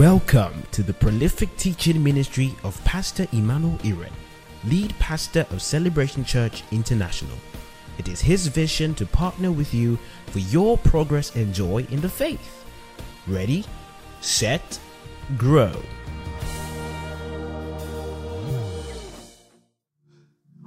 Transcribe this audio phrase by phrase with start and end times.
[0.00, 4.10] Welcome to the prolific teaching ministry of Pastor Emmanuel Iren,
[4.64, 7.36] lead pastor of Celebration Church International.
[7.98, 12.08] It is his vision to partner with you for your progress and joy in the
[12.08, 12.64] faith.
[13.26, 13.66] Ready,
[14.22, 14.80] set,
[15.36, 15.76] grow.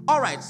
[0.07, 0.43] All right.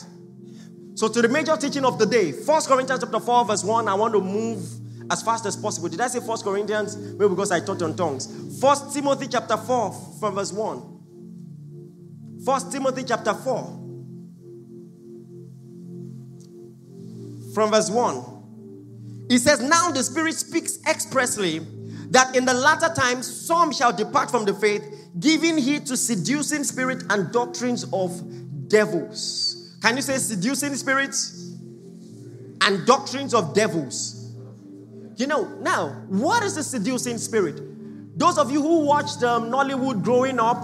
[0.95, 3.87] So to the major teaching of the day, First Corinthians chapter 4, verse 1.
[3.87, 5.89] I want to move as fast as possible.
[5.89, 6.97] Did I say First Corinthians?
[6.97, 8.27] Maybe because I taught on tongues.
[8.59, 10.93] First Timothy chapter 4, from verse 1.
[12.45, 13.79] First Timothy chapter 4.
[17.53, 19.27] From verse 1.
[19.29, 21.59] It says, Now the Spirit speaks expressly
[22.09, 24.83] that in the latter times some shall depart from the faith,
[25.19, 28.21] giving heed to seducing spirit and doctrines of
[28.67, 29.77] devils.
[29.81, 31.55] Can you say seducing spirits
[32.61, 34.22] and doctrines of devils?
[35.15, 37.61] You know, now, what is the seducing spirit?
[38.17, 40.57] Those of you who watched um, Nollywood growing up,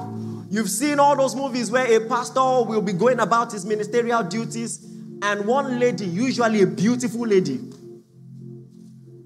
[0.49, 4.85] you've seen all those movies where a pastor will be going about his ministerial duties,
[5.21, 7.59] and one lady, usually a beautiful lady,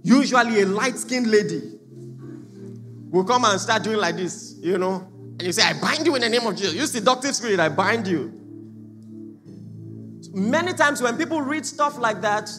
[0.03, 1.61] usually a light skinned lady,
[3.09, 5.07] will come and start doing like this, you know.
[5.37, 6.73] And you say, I bind you in the name of Jesus.
[6.73, 8.39] You seductive spirit, I bind you.
[10.33, 12.49] Many times when people read stuff like that,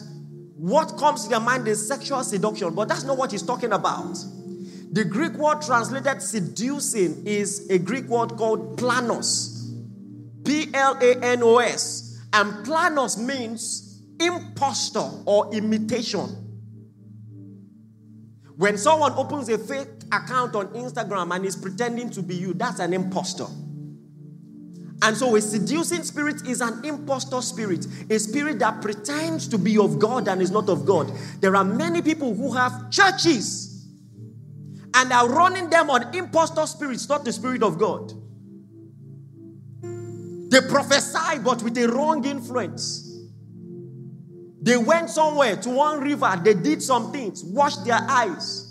[0.57, 4.17] what comes to their mind is sexual seduction, but that's not what he's talking about.
[4.91, 9.51] The Greek word translated seducing is a Greek word called planos.
[10.45, 12.23] P L A N O S.
[12.31, 16.29] And planos means impostor or imitation.
[18.55, 22.79] When someone opens a fake account on Instagram and is pretending to be you, that's
[22.79, 23.47] an impostor.
[25.01, 29.77] And so, a seducing spirit is an impostor spirit, a spirit that pretends to be
[29.77, 31.11] of God and is not of God.
[31.41, 33.87] There are many people who have churches
[34.93, 38.13] and are running them on impostor spirits, not the spirit of God.
[40.49, 43.01] They prophesy, but with a wrong influence.
[44.61, 48.61] They went somewhere to one river, they did some things, washed their eyes.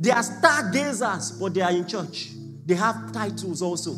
[0.00, 2.30] They are stargazers, but they are in church.
[2.68, 3.96] They have titles also.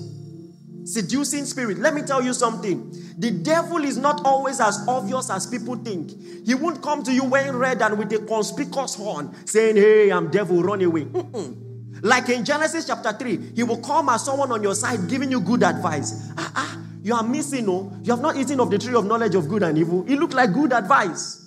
[0.84, 1.78] Seducing spirit.
[1.78, 2.91] Let me tell you something.
[3.19, 6.12] The devil is not always as obvious as people think.
[6.47, 10.31] He won't come to you wearing red and with a conspicuous horn saying, Hey, I'm
[10.31, 11.04] devil, run away.
[11.04, 12.03] Mm-mm.
[12.03, 15.41] Like in Genesis chapter 3, he will come as someone on your side giving you
[15.41, 16.31] good advice.
[16.38, 17.92] Ah, ah, you are missing, no?
[18.04, 20.04] You have not eaten of the tree of knowledge of good and evil.
[20.08, 21.44] It looked like good advice.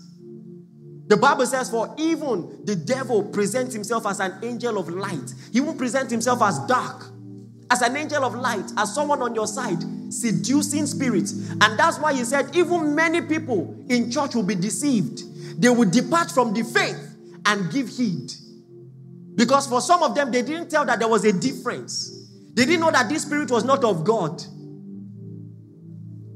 [1.08, 5.62] The Bible says, For even the devil presents himself as an angel of light, he
[5.62, 7.13] won't present himself as dark
[7.72, 11.32] as an angel of light, as someone on your side, seducing spirits.
[11.50, 15.62] And that's why he said, even many people in church will be deceived.
[15.62, 17.16] They will depart from the faith
[17.46, 18.32] and give heed.
[19.36, 22.30] Because for some of them, they didn't tell that there was a difference.
[22.54, 24.44] They didn't know that this spirit was not of God.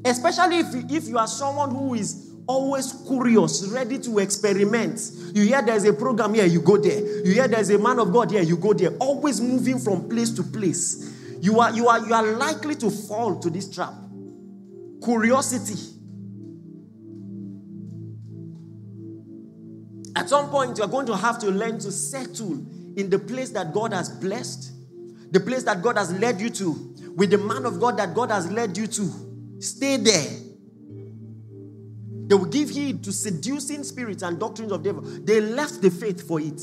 [0.03, 5.11] Especially if, if you are someone who is always curious, ready to experiment.
[5.33, 6.99] You hear there's a program here, you go there.
[7.25, 8.91] You hear there's a man of God here, you go there.
[8.97, 13.39] Always moving from place to place you are, you are, you are likely to fall
[13.39, 13.93] to this trap.
[15.03, 15.95] Curiosity.
[20.15, 22.53] At some point, you're going to have to learn to settle
[22.97, 24.71] in the place that God has blessed,
[25.31, 28.31] the place that God has led you to, with the man of God that God
[28.31, 29.59] has led you to.
[29.59, 30.39] Stay there.
[32.27, 35.01] They will give heed to seducing spirits and doctrines of devil.
[35.01, 36.61] They left the faith for it.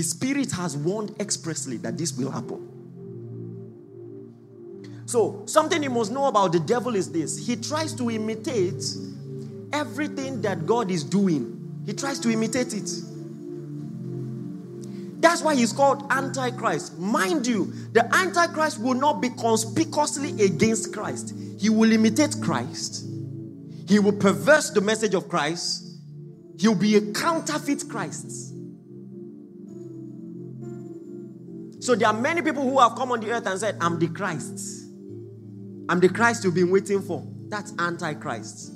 [0.00, 2.66] The Spirit has warned expressly that this will happen.
[5.04, 8.82] So, something you must know about the devil is this he tries to imitate
[9.74, 12.90] everything that God is doing, he tries to imitate it.
[15.20, 16.98] That's why he's called Antichrist.
[16.98, 23.04] Mind you, the Antichrist will not be conspicuously against Christ, he will imitate Christ,
[23.86, 25.86] he will perverse the message of Christ,
[26.58, 28.54] he'll be a counterfeit Christ.
[31.90, 34.06] So there are many people who have come on the earth and said, I'm the
[34.06, 34.86] Christ.
[35.88, 37.26] I'm the Christ you've been waiting for.
[37.48, 38.72] That's Antichrist.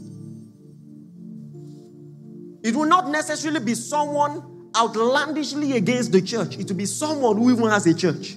[2.65, 7.53] It will not necessarily be someone outlandishly against the church, it will be someone who
[7.53, 8.35] even has a church.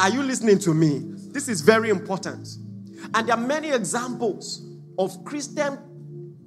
[0.00, 1.00] Are you listening to me?
[1.30, 2.48] This is very important.
[3.14, 4.66] And there are many examples
[4.98, 5.78] of Christian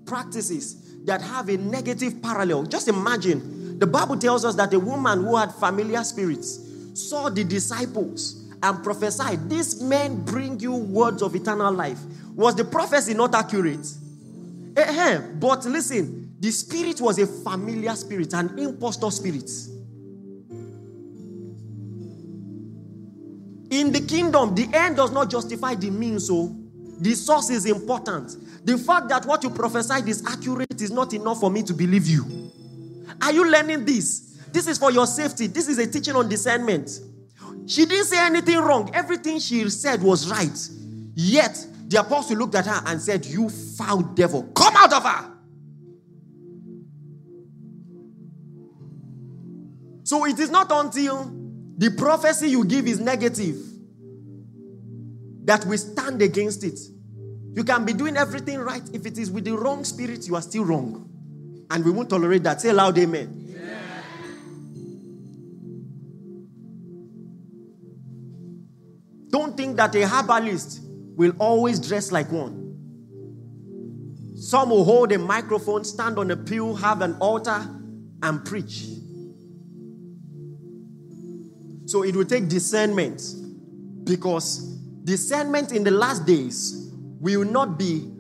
[0.06, 2.64] practices that have a negative parallel.
[2.66, 6.60] Just imagine the Bible tells us that a woman who had familiar spirits
[6.94, 12.00] saw the disciples and prophesied, These men bring you words of eternal life.
[12.36, 13.88] Was the prophecy not accurate?
[14.76, 19.50] Eh, but listen, The spirit was a familiar spirit, an impostor spirit.
[23.70, 26.56] In the kingdom, the end does not justify the means, so
[27.00, 28.38] the source is important.
[28.66, 32.08] The fact that what you prophesied is accurate is not enough for me to believe
[32.08, 32.47] you.
[33.22, 34.38] Are you learning this?
[34.52, 35.48] This is for your safety.
[35.48, 36.90] This is a teaching on discernment.
[37.66, 38.90] She didn't say anything wrong.
[38.94, 40.70] Everything she said was right.
[41.16, 45.32] Yet, the apostle looked at her and said, You foul devil, come out of her.
[50.04, 51.30] So it is not until
[51.78, 53.58] the prophecy you give is negative
[55.44, 56.80] that we stand against it.
[57.54, 58.84] You can be doing everything right.
[58.94, 61.10] If it is with the wrong spirit, you are still wrong.
[61.70, 62.62] And we won't tolerate that.
[62.62, 63.44] Say loud, amen.
[69.30, 70.82] Don't think that a herbalist
[71.16, 72.64] will always dress like one.
[74.38, 77.68] Some will hold a microphone, stand on a pew, have an altar,
[78.24, 78.86] and preach.
[81.86, 83.22] So it will take discernment
[84.04, 84.60] because
[85.04, 88.12] discernment in the last days will not be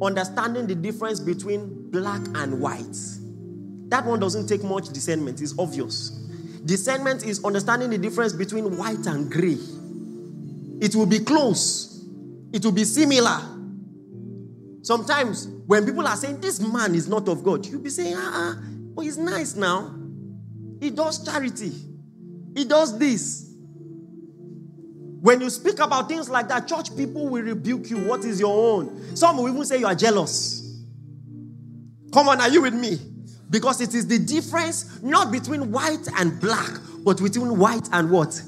[0.00, 2.96] understanding the difference between black and white.
[3.90, 6.10] That one doesn't take much discernment, it's obvious.
[6.64, 9.56] Discernment is understanding the difference between white and gray.
[10.80, 12.04] It will be close,
[12.52, 13.40] it will be similar.
[14.82, 18.52] Sometimes when people are saying this man is not of God, you'll be saying, ah,
[18.52, 18.62] uh-uh,
[18.96, 19.94] oh, he's nice now.
[20.80, 21.72] He does charity.
[22.54, 23.52] He does this.
[25.20, 27.98] When you speak about things like that, church people will rebuke you.
[27.98, 29.16] What is your own?
[29.16, 30.57] Some will even say you are jealous.
[32.12, 32.98] Come on, are you with me?
[33.50, 36.70] Because it is the difference not between white and black,
[37.04, 38.40] but between white and what?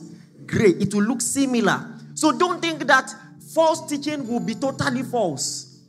[0.47, 0.71] Gray.
[0.71, 1.87] It will look similar.
[2.15, 3.11] So don't think that
[3.55, 5.81] false teaching will be totally false.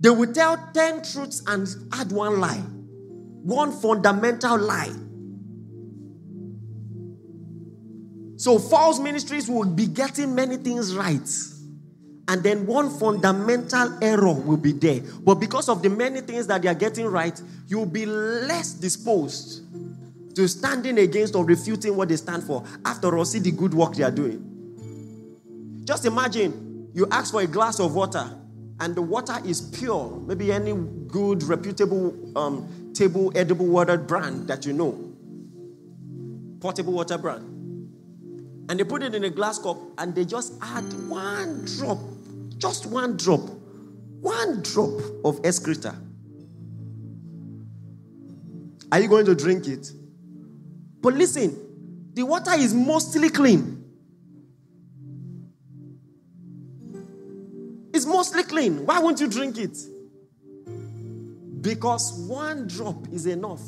[0.00, 2.62] They will tell 10 truths and add one lie,
[3.42, 4.94] one fundamental lie.
[8.36, 11.28] So false ministries will be getting many things right.
[12.30, 15.00] And then one fundamental error will be there.
[15.24, 19.64] But because of the many things that they are getting right, you'll be less disposed
[20.36, 22.62] to standing against or refuting what they stand for.
[22.84, 24.46] After all, see the good work they are doing.
[25.84, 28.32] Just imagine you ask for a glass of water
[28.78, 30.22] and the water is pure.
[30.24, 30.72] Maybe any
[31.08, 35.12] good, reputable um, table edible water brand that you know.
[36.60, 37.50] Portable water brand
[38.70, 41.98] and they put it in a glass cup and they just add one drop,
[42.60, 43.40] just one drop,
[44.20, 45.94] one drop of excreta.
[48.92, 49.90] Are you going to drink it?
[51.00, 53.78] But listen, the water is mostly clean.
[57.94, 58.84] It's mostly clean.
[58.84, 59.78] Why won't you drink it?
[61.62, 63.62] Because one drop is enough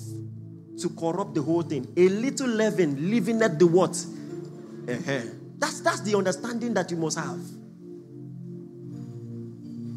[0.80, 1.92] to corrupt the whole thing.
[1.96, 4.04] A little leaven leaving at the what?
[4.88, 5.20] Uh-huh.
[5.58, 7.40] That's, that's the understanding that you must have.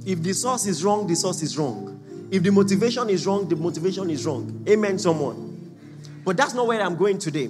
[0.06, 2.28] If the source is wrong, the source is wrong.
[2.32, 4.64] If the motivation is wrong, the motivation is wrong.
[4.70, 5.78] Amen, someone.
[6.24, 7.50] But that's not where I'm going today,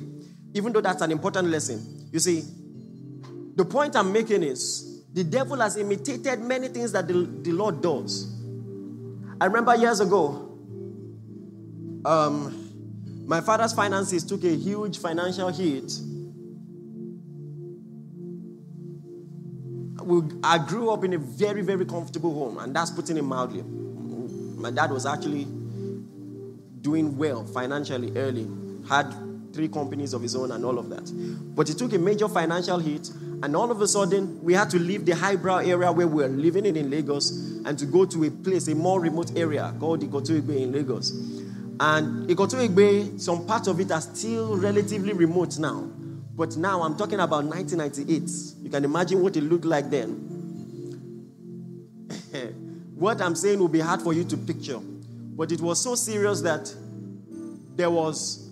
[0.54, 2.08] even though that's an important lesson.
[2.12, 2.44] You see,
[3.56, 7.82] the point I'm making is the devil has imitated many things that the, the Lord
[7.82, 8.34] does.
[9.40, 10.58] I remember years ago,
[12.06, 12.62] um,
[13.26, 15.92] my father's finances took a huge financial hit
[20.06, 23.64] we, I grew up in a very, very comfortable home, and that's putting it mildly.
[23.64, 25.46] My dad was actually
[26.82, 28.48] doing well financially early,
[28.88, 29.14] had
[29.54, 31.12] three companies of his own, and all of that.
[31.56, 33.10] But he took a major financial hit,
[33.42, 36.28] and all of a sudden, we had to leave the highbrow area where we were
[36.28, 37.32] living in, in Lagos
[37.66, 41.12] and to go to a place, a more remote area called Ikotun in Lagos.
[41.80, 45.90] And Ikotun some parts of it are still relatively remote now.
[46.36, 48.64] But now I'm talking about 1998.
[48.64, 50.12] You can imagine what it looked like then.
[52.96, 54.80] what I'm saying will be hard for you to picture.
[54.80, 56.74] But it was so serious that
[57.76, 58.50] there was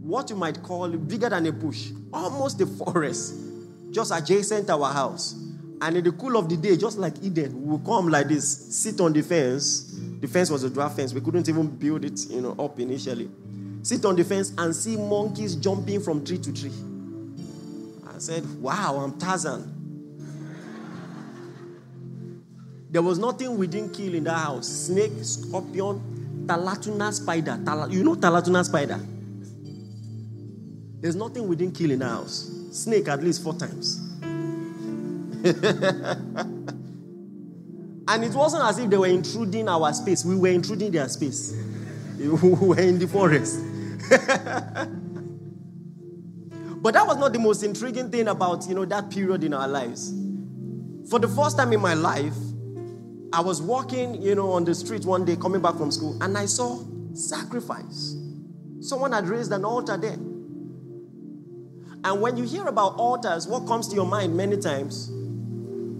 [0.00, 3.34] what you might call bigger than a bush, almost a forest,
[3.90, 5.34] just adjacent our house.
[5.80, 8.48] And in the cool of the day, just like Eden, we would come like this,
[8.74, 9.96] sit on the fence.
[10.20, 11.12] The fence was a draft fence.
[11.12, 13.28] We couldn't even build it, you know, up initially.
[13.82, 16.72] Sit on the fence and see monkeys jumping from tree to tree.
[18.16, 19.74] I said, Wow, I'm Tarzan.
[22.90, 27.60] There was nothing we didn't kill in that house snake, scorpion, talatuna spider.
[27.62, 28.98] Tal- you know talatuna spider?
[31.02, 32.50] There's nothing we didn't kill in the house.
[32.72, 33.98] Snake at least four times.
[38.08, 41.54] and it wasn't as if they were intruding our space, we were intruding their space.
[42.18, 43.60] we were in the forest.
[46.86, 49.66] but that was not the most intriguing thing about, you know, that period in our
[49.66, 50.14] lives.
[51.10, 52.36] For the first time in my life,
[53.32, 56.38] I was walking, you know, on the street one day coming back from school and
[56.38, 56.80] I saw
[57.12, 58.14] sacrifice.
[58.78, 60.12] Someone had raised an altar there.
[62.04, 65.08] And when you hear about altars, what comes to your mind many times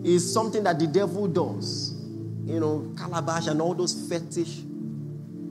[0.04, 2.00] is something that the devil does.
[2.44, 4.60] You know, calabash and all those fetish.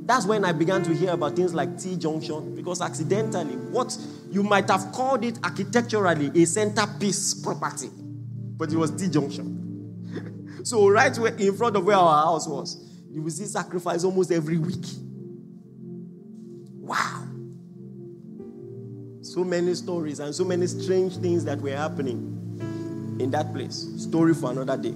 [0.06, 3.98] That's when I began to hear about things like T junction because accidentally, what
[4.36, 7.90] you might have called it architecturally a centerpiece property,
[8.58, 10.60] but it was T junction.
[10.66, 14.34] so, right where, in front of where our house was, you will see sacrifice almost
[14.34, 14.84] every week.
[16.82, 17.26] Wow.
[19.22, 23.88] So many stories and so many strange things that were happening in that place.
[23.98, 24.96] Story for another day.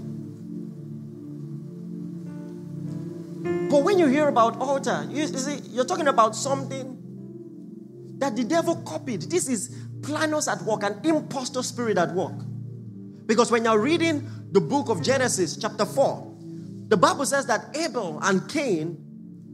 [3.70, 6.99] But when you hear about altar, you, see, you're talking about something
[8.20, 9.24] that the devil copied.
[9.24, 9.70] This is
[10.02, 12.36] Planos at work, an impostor spirit at work.
[13.26, 16.38] Because when you're reading the book of Genesis, chapter 4,
[16.88, 18.98] the Bible says that Abel and Cain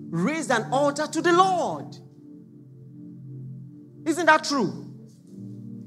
[0.10, 1.96] raised an altar to the Lord.
[4.06, 4.86] Isn't that true?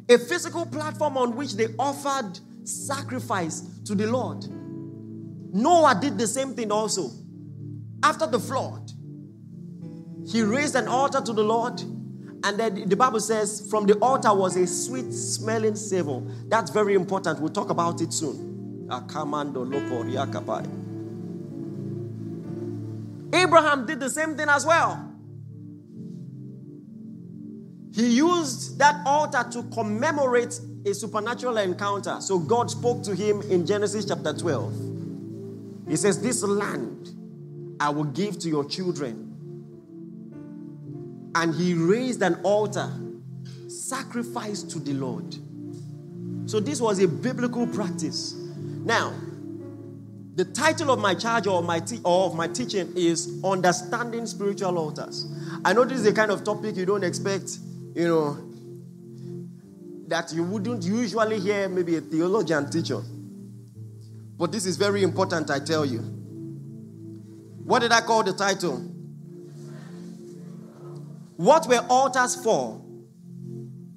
[0.08, 4.44] A physical platform on which they offered sacrifice to the Lord.
[5.54, 7.10] Noah did the same thing also.
[8.02, 8.90] After the flood,
[10.26, 11.80] he raised an altar to the Lord,
[12.48, 16.22] and then the Bible says, from the altar was a sweet smelling savor.
[16.46, 17.40] That's very important.
[17.40, 18.88] We'll talk about it soon.
[23.34, 25.12] Abraham did the same thing as well.
[27.94, 32.18] He used that altar to commemorate a supernatural encounter.
[32.22, 35.84] So God spoke to him in Genesis chapter 12.
[35.86, 37.10] He says, This land
[37.78, 39.27] I will give to your children.
[41.34, 42.90] And he raised an altar,
[43.68, 45.36] sacrifice to the Lord.
[46.46, 48.34] So this was a biblical practice.
[48.34, 49.12] Now,
[50.34, 54.78] the title of my charge or, my te- or of my teaching is Understanding Spiritual
[54.78, 55.26] Altars.
[55.64, 57.58] I know this is a kind of topic you don't expect,
[57.94, 58.48] you know,
[60.06, 63.02] that you wouldn't usually hear maybe a theologian teacher.
[64.38, 65.98] But this is very important, I tell you.
[67.64, 68.82] What did I call the title?
[71.38, 72.84] What were altars for?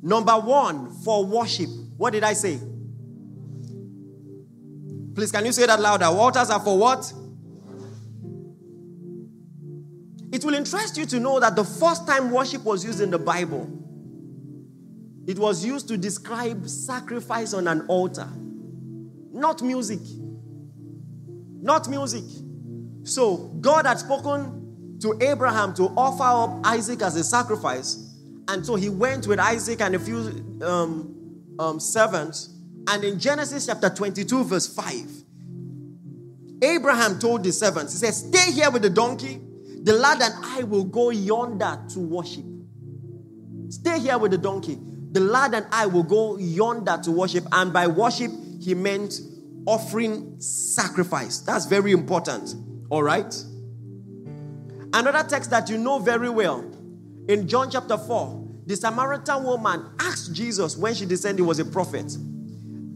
[0.04, 1.70] Number one, for worship.
[1.98, 2.60] What did I say?
[5.16, 6.06] Please, can you say that louder?
[6.06, 7.12] Altars are for what?
[10.32, 13.18] It will interest you to know that the first time worship was used in the
[13.18, 13.68] Bible,
[15.26, 18.30] it was used to describe sacrifice on an altar,
[19.34, 20.00] not music.
[21.60, 22.24] Not music.
[23.02, 24.61] So God had spoken
[25.01, 28.08] to Abraham to offer up Isaac as a sacrifice.
[28.48, 32.55] And so he went with Isaac and a few um, um, servants.
[32.88, 35.10] And in Genesis chapter 22, verse 5,
[36.63, 39.41] Abraham told the servants, He said, Stay here with the donkey.
[39.84, 42.46] The lad and I will go yonder to worship.
[43.70, 44.77] Stay here with the donkey.
[45.12, 47.46] The lad and I will go yonder to worship.
[47.51, 49.20] And by worship, he meant
[49.65, 51.39] offering sacrifice.
[51.39, 52.53] That's very important.
[52.89, 53.34] All right?
[54.94, 56.60] Another text that you know very well
[57.28, 61.66] in John chapter 4, the Samaritan woman asked Jesus when she discerned he was a
[61.66, 62.18] prophet.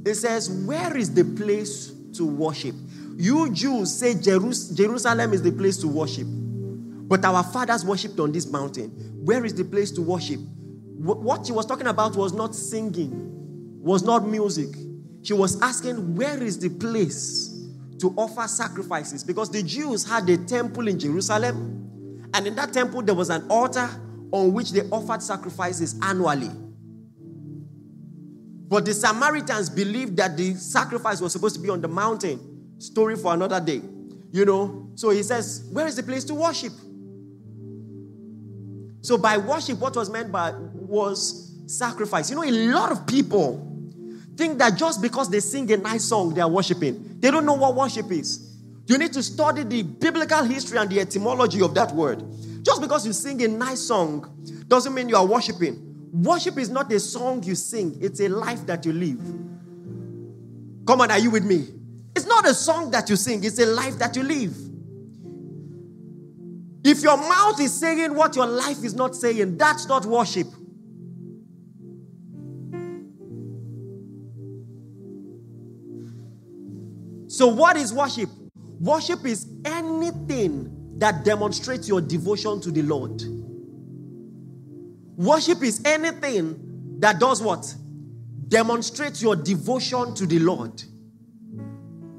[0.05, 2.75] It says, Where is the place to worship?
[3.17, 8.45] You Jews say Jerusalem is the place to worship, but our fathers worshipped on this
[8.47, 8.89] mountain.
[9.23, 10.39] Where is the place to worship?
[10.97, 14.69] What she was talking about was not singing, was not music.
[15.23, 17.67] She was asking, Where is the place
[17.99, 21.84] to offer sacrifices because the Jews had a temple in Jerusalem,
[22.35, 23.89] and in that temple there was an altar
[24.31, 26.51] on which they offered sacrifices annually.
[28.67, 32.73] But the Samaritans believed that the sacrifice was supposed to be on the mountain.
[32.77, 33.81] Story for another day.
[34.31, 36.73] You know, so he says, Where is the place to worship?
[39.01, 42.29] So by worship, what was meant by was sacrifice.
[42.29, 43.65] You know, a lot of people
[44.35, 47.17] think that just because they sing a nice song, they are worshiping.
[47.19, 48.44] They don't know what worship is.
[48.87, 52.23] You need to study the biblical history and the etymology of that word.
[52.61, 56.09] Just because you sing a nice song doesn't mean you are worshiping.
[56.11, 59.19] Worship is not a song you sing, it's a life that you live.
[60.87, 61.67] Come on, are you with me?
[62.15, 64.55] It's not a song that you sing, it's a life that you live.
[66.83, 70.47] If your mouth is saying what your life is not saying, that's not worship.
[77.27, 78.29] So, what is worship?
[78.79, 83.21] Worship is anything that demonstrates your devotion to the Lord.
[85.17, 87.73] Worship is anything that does what?
[88.47, 90.83] Demonstrates your devotion to the Lord.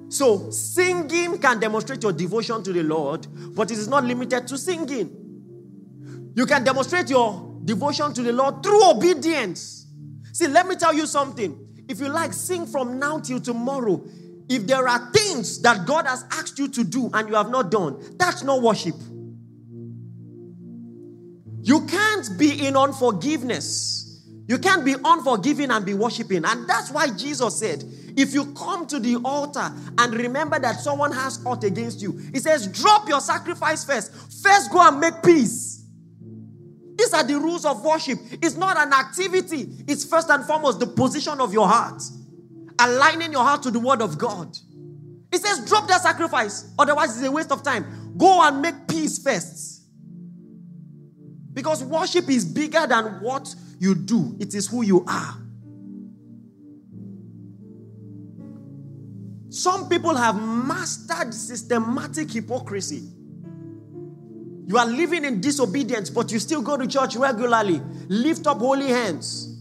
[0.09, 4.57] So, singing can demonstrate your devotion to the Lord, but it is not limited to
[4.57, 6.33] singing.
[6.35, 9.87] You can demonstrate your devotion to the Lord through obedience.
[10.33, 11.59] See, let me tell you something.
[11.89, 14.05] If you like, sing from now till tomorrow.
[14.49, 17.71] If there are things that God has asked you to do and you have not
[17.71, 18.95] done, that's not worship.
[21.63, 24.25] You can't be in unforgiveness.
[24.49, 26.45] You can't be unforgiving and be worshiping.
[26.45, 27.83] And that's why Jesus said,
[28.17, 32.39] if you come to the altar and remember that someone has ought against you, he
[32.39, 34.15] says, drop your sacrifice first.
[34.43, 35.85] First, go and make peace.
[36.97, 38.19] These are the rules of worship.
[38.41, 42.03] It's not an activity, it's first and foremost the position of your heart,
[42.79, 44.57] aligning your heart to the word of God.
[45.31, 48.15] He says, drop that sacrifice, otherwise, it's a waste of time.
[48.17, 49.83] Go and make peace first.
[51.53, 55.35] Because worship is bigger than what you do, it is who you are.
[59.49, 63.09] Some people have mastered systematic hypocrisy.
[64.67, 68.89] You are living in disobedience, but you still go to church regularly, lift up holy
[68.89, 69.56] hands.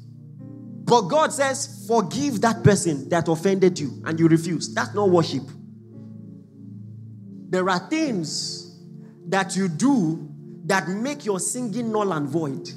[0.86, 4.74] But God says, Forgive that person that offended you, and you refuse.
[4.74, 5.44] That's not worship.
[7.50, 8.80] There are things
[9.28, 10.30] that you do
[10.66, 12.70] that make your singing null and void.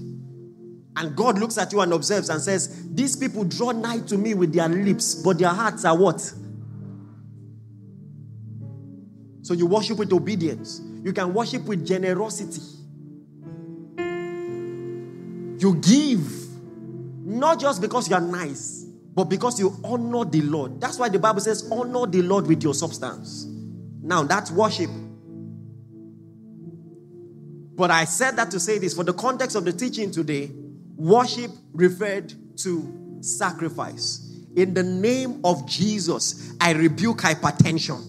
[0.97, 4.33] And God looks at you and observes and says, These people draw nigh to me
[4.35, 6.21] with their lips, but their hearts are what?
[9.43, 10.81] So you worship with obedience.
[11.03, 12.63] You can worship with generosity.
[15.59, 16.48] You give
[17.29, 20.81] not just because you are nice, but because you honor the Lord.
[20.81, 23.47] That's why the Bible says, honor the Lord with your substance.
[24.01, 24.89] Now, that's worship.
[27.75, 30.51] But I said that to say this for the context of the teaching today,
[30.97, 34.25] worship referred to sacrifice.
[34.57, 38.05] In the name of Jesus, I rebuke hypertension.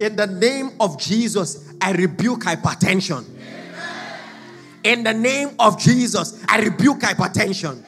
[0.00, 3.24] In the name of Jesus, I rebuke hypertension.
[4.82, 7.84] In the name of Jesus, I rebuke hypertension.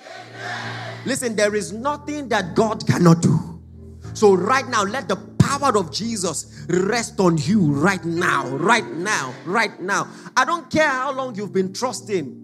[1.05, 3.61] Listen, there is nothing that God cannot do.
[4.15, 9.35] So, right now, let the power of Jesus rest on you right now, right now,
[9.45, 10.09] right now.
[10.37, 12.39] I don't care how long you've been trusting.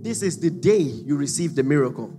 [0.00, 2.16] This is the day you receive the miracle.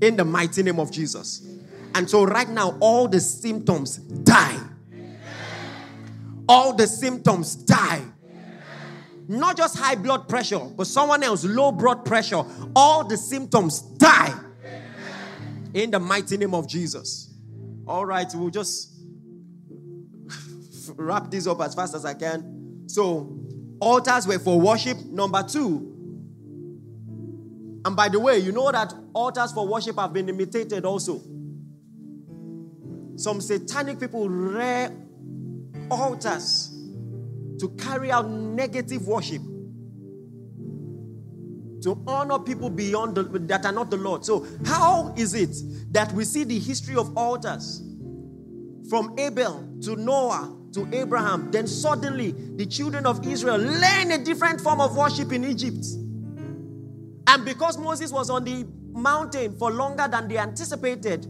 [0.00, 1.46] In the mighty name of Jesus.
[1.94, 4.58] And so, right now, all the symptoms die.
[6.48, 8.02] All the symptoms die.
[9.28, 12.42] Not just high blood pressure, but someone else, low blood pressure.
[12.74, 14.34] All the symptoms die
[15.74, 17.32] in the mighty name of Jesus.
[17.86, 18.92] All right, we'll just
[20.96, 22.84] wrap this up as fast as I can.
[22.88, 23.38] So,
[23.80, 24.98] altars were for worship.
[25.06, 25.92] Number two,
[27.84, 31.20] and by the way, you know that altars for worship have been imitated also.
[33.16, 34.94] Some satanic people rear
[35.92, 36.70] altars
[37.58, 39.42] to carry out negative worship
[41.82, 44.24] to honor people beyond the, that are not the Lord.
[44.24, 45.54] So, how is it
[45.92, 47.82] that we see the history of altars
[48.88, 51.50] from Abel to Noah to Abraham?
[51.50, 55.84] Then suddenly the children of Israel learn a different form of worship in Egypt.
[57.26, 61.26] And because Moses was on the mountain for longer than they anticipated,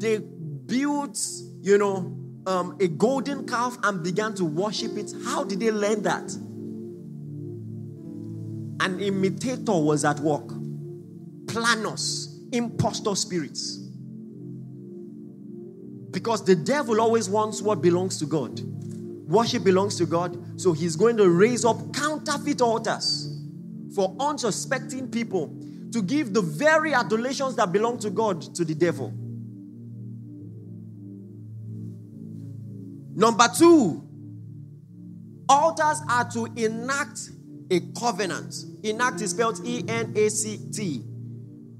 [0.00, 1.18] they built,
[1.60, 5.12] you know, um, a golden calf and began to worship it.
[5.24, 6.30] How did they learn that?
[8.84, 10.46] An imitator was at work.
[11.46, 13.78] Planos, impostor spirits.
[16.10, 18.60] Because the devil always wants what belongs to God.
[19.28, 23.34] Worship belongs to God, so he's going to raise up counterfeit altars
[23.94, 25.56] for unsuspecting people
[25.92, 29.12] to give the very adulations that belong to God to the devil.
[33.14, 34.02] Number two,
[35.48, 37.30] altars are to enact
[37.70, 38.54] a covenant.
[38.82, 41.04] Enact is spelled E N A C T.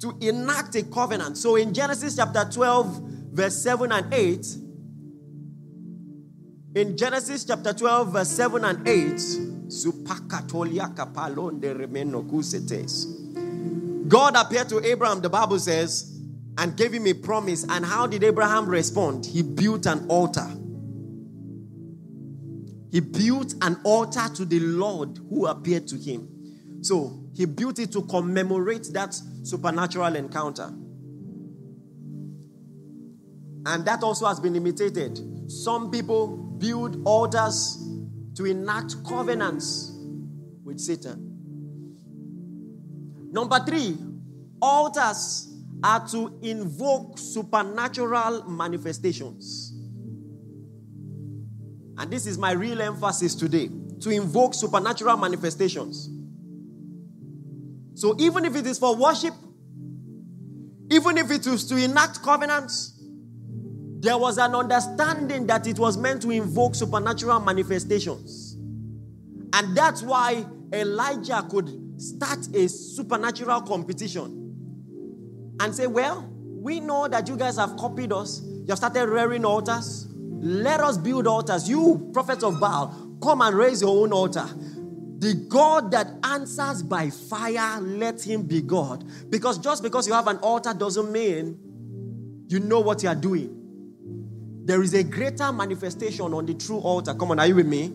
[0.00, 1.36] To enact a covenant.
[1.38, 4.46] So in Genesis chapter 12, verse 7 and 8,
[6.74, 9.20] in Genesis chapter 12, verse 7 and 8,
[14.08, 16.20] God appeared to Abraham, the Bible says,
[16.58, 17.64] and gave him a promise.
[17.68, 19.24] And how did Abraham respond?
[19.24, 20.48] He built an altar.
[22.94, 26.28] He built an altar to the Lord who appeared to him.
[26.80, 30.72] So he built it to commemorate that supernatural encounter.
[33.66, 35.18] And that also has been imitated.
[35.50, 37.84] Some people build altars
[38.36, 39.90] to enact covenants
[40.62, 41.32] with Satan.
[43.32, 43.98] Number three,
[44.62, 45.52] altars
[45.82, 49.72] are to invoke supernatural manifestations.
[51.98, 56.10] And this is my real emphasis today to invoke supernatural manifestations.
[57.94, 59.34] So, even if it is for worship,
[60.90, 63.00] even if it is to enact covenants,
[64.00, 68.54] there was an understanding that it was meant to invoke supernatural manifestations.
[69.52, 77.28] And that's why Elijah could start a supernatural competition and say, Well, we know that
[77.28, 78.42] you guys have copied us.
[78.42, 80.08] You have started rearing altars.
[80.44, 81.66] Let us build altars.
[81.70, 84.46] You, prophets of Baal, come and raise your own altar.
[85.18, 89.04] The God that answers by fire, let him be God.
[89.30, 91.58] Because just because you have an altar doesn't mean
[92.48, 93.58] you know what you are doing.
[94.66, 97.14] There is a greater manifestation on the true altar.
[97.14, 97.90] Come on, are you with me?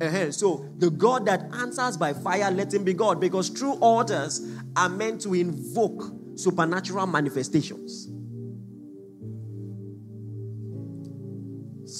[0.00, 0.32] Uh-huh.
[0.32, 3.20] So, the God that answers by fire, let him be God.
[3.20, 4.40] Because true altars
[4.76, 6.04] are meant to invoke
[6.36, 8.08] supernatural manifestations.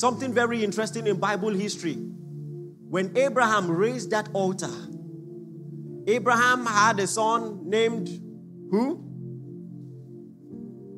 [0.02, 1.94] Something very interesting in Bible history.
[1.94, 4.74] When Abraham raised that altar,
[6.08, 8.08] Abraham had a son named
[8.72, 9.00] who?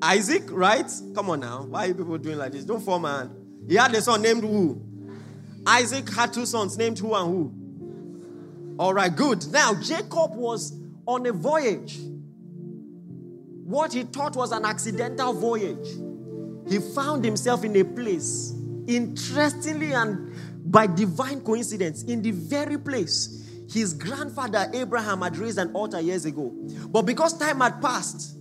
[0.01, 0.91] Isaac, right?
[1.15, 1.65] Come on now.
[1.65, 2.65] Why are people doing like this?
[2.65, 3.31] Don't fall, man.
[3.69, 4.81] He had a son named who?
[5.67, 8.75] Isaac had two sons named who and who?
[8.79, 9.47] All right, good.
[9.49, 11.99] Now, Jacob was on a voyage.
[13.65, 15.89] What he thought was an accidental voyage.
[16.71, 18.54] He found himself in a place
[18.87, 20.35] Interestingly, and
[20.71, 23.41] by divine coincidence, in the very place
[23.73, 26.53] his grandfather Abraham had raised an altar years ago.
[26.89, 28.37] But because time had passed,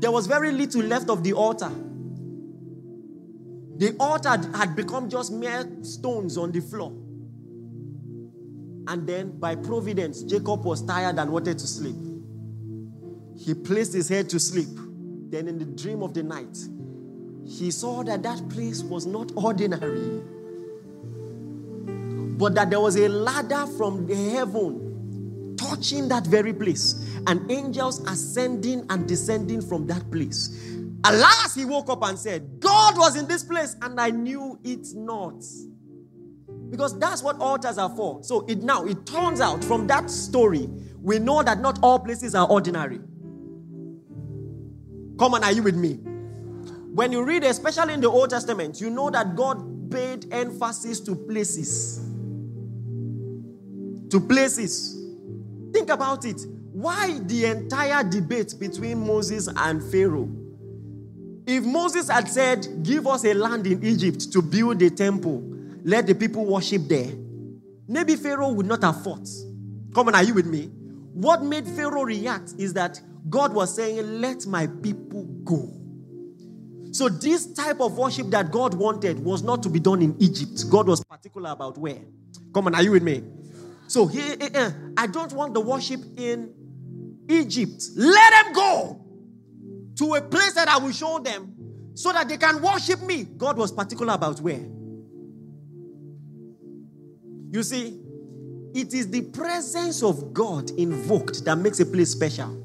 [0.00, 1.70] there was very little left of the altar.
[3.76, 6.92] The altar had become just mere stones on the floor.
[8.88, 11.96] And then, by providence, Jacob was tired and wanted to sleep.
[13.38, 14.68] He placed his head to sleep.
[15.30, 16.58] Then, in the dream of the night,
[17.46, 20.22] he saw that that place was not ordinary,
[22.38, 28.00] but that there was a ladder from the heaven touching that very place, and angels
[28.08, 30.48] ascending and descending from that place.
[31.04, 34.88] Alas, he woke up and said, God was in this place, and I knew it
[34.94, 35.42] not.
[36.70, 38.22] Because that's what altars are for.
[38.22, 40.68] So it now it turns out from that story,
[41.02, 43.00] we know that not all places are ordinary.
[45.18, 45.98] Come on, are you with me?
[46.92, 51.14] When you read, especially in the Old Testament, you know that God paid emphasis to
[51.14, 52.00] places.
[54.10, 54.96] To places.
[55.72, 56.40] Think about it.
[56.72, 60.28] Why the entire debate between Moses and Pharaoh?
[61.46, 65.42] If Moses had said, Give us a land in Egypt to build a temple,
[65.84, 67.10] let the people worship there,
[67.88, 69.28] maybe Pharaoh would not have fought.
[69.94, 70.70] Come on, are you with me?
[71.12, 75.79] What made Pharaoh react is that God was saying, Let my people go.
[76.92, 80.64] So, this type of worship that God wanted was not to be done in Egypt.
[80.68, 82.00] God was particular about where.
[82.52, 83.22] Come on, are you with me?
[83.86, 86.52] So, he, uh, I don't want the worship in
[87.28, 87.82] Egypt.
[87.96, 89.04] Let them go
[89.96, 91.54] to a place that I will show them
[91.94, 93.24] so that they can worship me.
[93.24, 94.60] God was particular about where.
[97.52, 98.00] You see,
[98.74, 102.64] it is the presence of God invoked that makes a place special.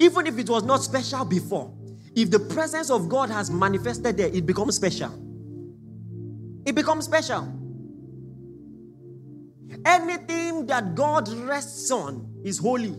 [0.00, 1.72] Even if it was not special before,
[2.14, 5.10] if the presence of God has manifested there, it becomes special.
[6.64, 7.48] It becomes special.
[9.84, 12.94] Anything that God rests on is holy.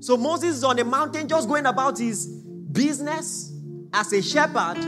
[0.00, 3.52] So Moses is on a mountain just going about his business
[3.92, 4.78] as a shepherd.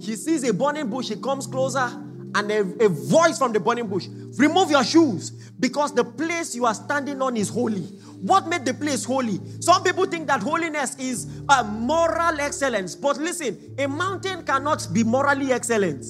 [0.00, 1.90] He sees a burning bush, he comes closer,
[2.34, 6.66] and a, a voice from the burning bush remove your shoes because the place you
[6.66, 7.82] are standing on is holy.
[8.20, 9.40] What made the place holy?
[9.60, 12.94] Some people think that holiness is a moral excellence.
[12.94, 16.04] But listen, a mountain cannot be morally excellent.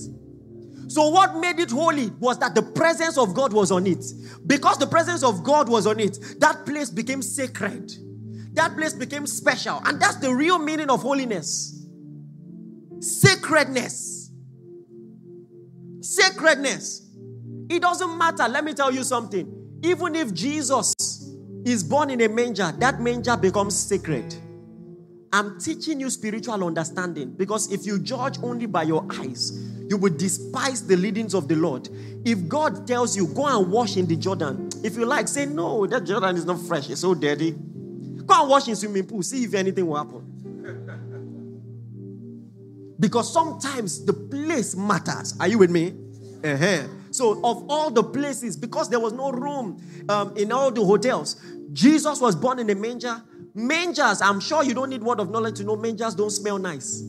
[0.91, 4.05] So, what made it holy was that the presence of God was on it.
[4.47, 7.93] Because the presence of God was on it, that place became sacred.
[8.55, 9.83] That place became special.
[9.85, 11.79] And that's the real meaning of holiness
[13.01, 14.18] sacredness.
[16.09, 17.03] Sacredness.
[17.69, 18.49] It doesn't matter.
[18.49, 19.79] Let me tell you something.
[19.83, 20.95] Even if Jesus
[21.67, 24.35] is born in a manger, that manger becomes sacred.
[25.35, 29.53] I'm teaching you spiritual understanding because if you judge only by your eyes,
[29.91, 31.91] you would despise the leadings of the Lord.
[32.25, 35.87] If God tells you, go and wash in the Jordan, if you like, say, no,
[35.87, 37.51] that Jordan is not fresh, it's so dirty.
[37.51, 40.38] Go and wash in swimming pool, see if anything will happen.
[43.01, 45.35] Because sometimes the place matters.
[45.41, 45.95] Are you with me?
[46.45, 46.89] Uh-huh.
[47.11, 51.37] So, of all the places, because there was no room um, in all the hotels,
[51.73, 53.23] Jesus was born in a manger.
[53.55, 57.03] Mangers, I'm sure you don't need word of knowledge to know mangers don't smell nice.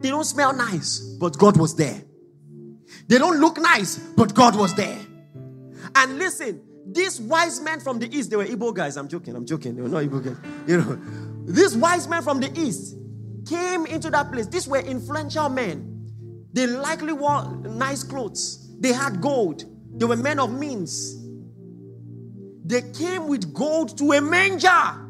[0.00, 2.02] They don't smell nice, but God was there.
[3.08, 4.98] They don't look nice, but God was there.
[5.94, 8.96] And listen, these wise men from the east, they were Igbo guys.
[8.96, 9.74] I'm joking, I'm joking.
[9.74, 10.36] They were not Igbo guys.
[10.66, 10.98] You know,
[11.46, 12.96] these wise men from the east
[13.46, 14.46] came into that place.
[14.46, 15.92] These were influential men.
[16.52, 18.74] They likely wore nice clothes.
[18.80, 19.64] They had gold.
[19.98, 21.22] They were men of means.
[22.64, 25.02] They came with gold to a manger.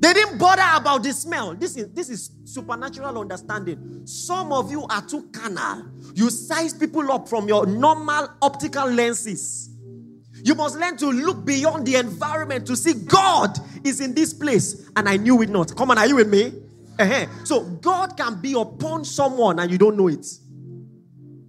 [0.00, 1.54] They didn't bother about the smell.
[1.54, 4.02] This is, this is supernatural understanding.
[4.04, 5.90] Some of you are too carnal.
[6.14, 9.70] You size people up from your normal optical lenses.
[10.44, 14.90] You must learn to look beyond the environment to see God is in this place
[14.96, 15.76] and I knew it not.
[15.76, 16.52] Come on, are you with me?
[16.98, 17.26] Uh-huh.
[17.44, 20.26] So God can be upon someone and you don't know it.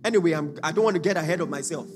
[0.05, 1.87] Anyway, I'm, I don't want to get ahead of myself.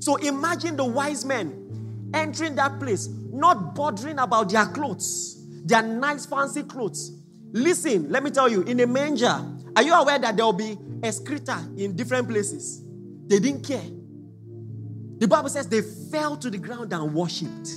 [0.00, 6.26] So imagine the wise men entering that place, not bothering about their clothes, their nice
[6.26, 7.12] fancy clothes.
[7.52, 9.44] Listen, let me tell you, in a manger,
[9.76, 12.82] are you aware that there will be a excreta in different places?
[13.26, 13.84] They didn't care.
[15.18, 17.70] The Bible says they fell to the ground and worshipped.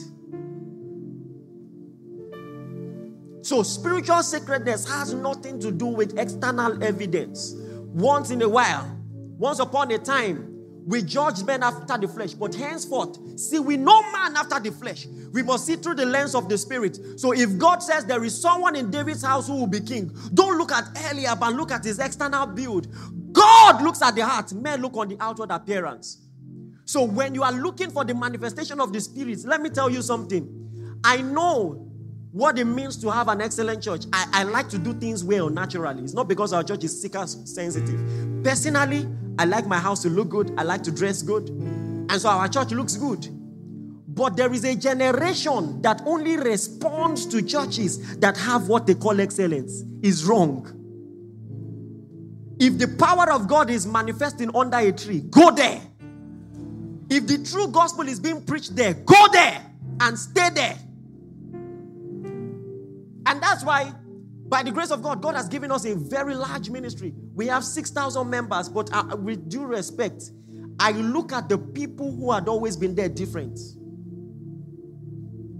[3.46, 7.54] So, spiritual sacredness has nothing to do with external evidence.
[7.94, 8.90] Once in a while,
[9.38, 10.52] once upon a time,
[10.88, 15.06] we judge men after the flesh, but henceforth, see, we know man after the flesh.
[15.32, 16.98] We must see through the lens of the spirit.
[17.18, 20.58] So, if God says there is someone in David's house who will be king, don't
[20.58, 22.88] look at Eliab and look at his external build.
[23.32, 26.18] God looks at the heart, men look on the outward appearance.
[26.86, 30.02] So, when you are looking for the manifestation of the spirit, let me tell you
[30.02, 31.00] something.
[31.04, 31.85] I know
[32.36, 34.04] what it means to have an excellent church.
[34.12, 36.04] I, I like to do things well naturally.
[36.04, 38.44] It's not because our church is seeker sensitive.
[38.44, 39.08] Personally,
[39.40, 40.54] I like my house to look good.
[40.58, 41.48] I like to dress good.
[41.48, 43.30] And so our church looks good.
[44.10, 49.22] But there is a generation that only responds to churches that have what they call
[49.22, 49.86] excellence.
[50.02, 50.68] Is wrong.
[52.60, 55.82] If the power of God is manifesting under a tree, go there.
[57.10, 59.62] If the true gospel is being preached there, go there
[60.02, 60.78] and stay there.
[63.46, 63.94] That's why,
[64.48, 67.14] by the grace of God, God has given us a very large ministry.
[67.36, 70.32] We have 6,000 members, but uh, with due respect,
[70.80, 73.60] I look at the people who had always been there different.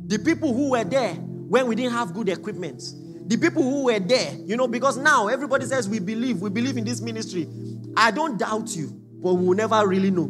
[0.08, 2.82] The people who were there when we didn't have good equipment.
[3.28, 6.78] The people who were there, you know, because now everybody says we believe, we believe
[6.78, 7.48] in this ministry.
[7.96, 8.88] I don't doubt you,
[9.22, 10.26] but we will never really know.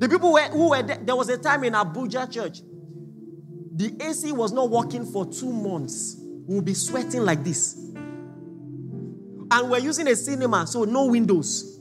[0.00, 2.62] The people were, who were there, there was a time in Abuja church,
[3.74, 6.16] the AC was not working for two months.
[6.18, 7.76] We'll be sweating like this.
[9.50, 11.78] And we're using a cinema, so no windows.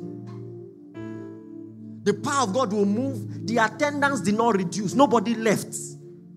[2.03, 3.45] The power of God will move.
[3.47, 4.93] The attendance did not reduce.
[4.93, 5.75] Nobody left.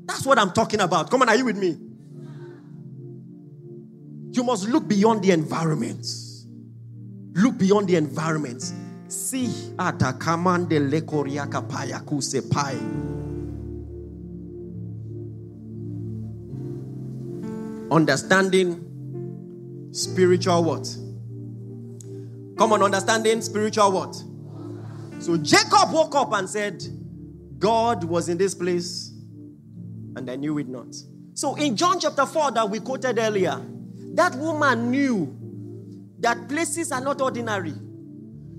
[0.06, 1.10] That's what I'm talking about.
[1.10, 1.78] Come on, are you with me?
[4.32, 6.06] You must look beyond the environment.
[7.34, 8.62] Look beyond the environment.
[9.08, 12.76] See atakamande lekoriaka payakuse pai.
[17.94, 20.84] Understanding spiritual what?
[22.58, 24.16] Come on, understanding spiritual what?
[25.22, 26.82] So Jacob woke up and said,
[27.60, 29.12] God was in this place
[30.16, 30.92] and I knew it not.
[31.34, 33.62] So in John chapter 4 that we quoted earlier,
[34.14, 35.32] that woman knew
[36.18, 37.74] that places are not ordinary.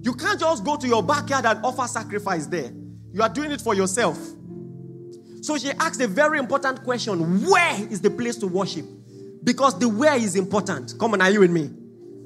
[0.01, 2.71] You can't just go to your backyard and offer sacrifice there.
[3.11, 4.17] You are doing it for yourself.
[5.41, 8.85] So she asked a very important question Where is the place to worship?
[9.45, 10.95] Because the where is important.
[10.99, 11.69] Come on, are you with me?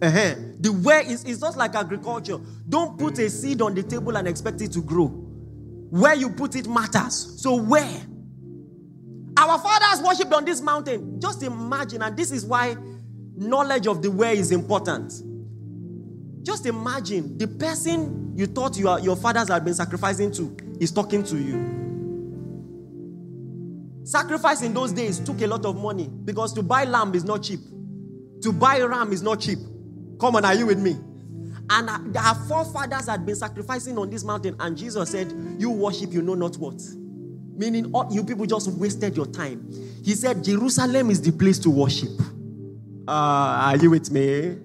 [0.02, 0.36] Uh-huh.
[0.62, 2.40] The where is, is just like agriculture.
[2.68, 5.08] Don't put a seed on the table and expect it to grow.
[5.08, 7.42] Where you put it matters.
[7.42, 8.02] So, where?
[9.38, 11.20] Our fathers worshipped on this mountain.
[11.20, 12.78] Just imagine, and this is why
[13.36, 15.12] knowledge of the where is important.
[16.44, 20.92] Just imagine the person you thought you are, your fathers had been sacrificing to is
[20.92, 21.79] talking to you.
[24.10, 27.44] Sacrifice in those days took a lot of money because to buy lamb is not
[27.44, 27.60] cheap.
[28.42, 29.60] To buy ram is not cheap.
[30.20, 30.98] Come on, are you with me?
[31.70, 36.24] And our forefathers had been sacrificing on this mountain, and Jesus said, You worship, you
[36.24, 36.82] know not what.
[37.56, 39.72] Meaning, you people just wasted your time.
[40.04, 42.20] He said, Jerusalem is the place to worship.
[43.08, 44.58] Uh, are you with me?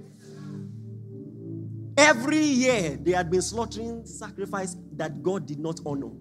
[1.99, 6.13] Every year, they had been slaughtering sacrifice that God did not honor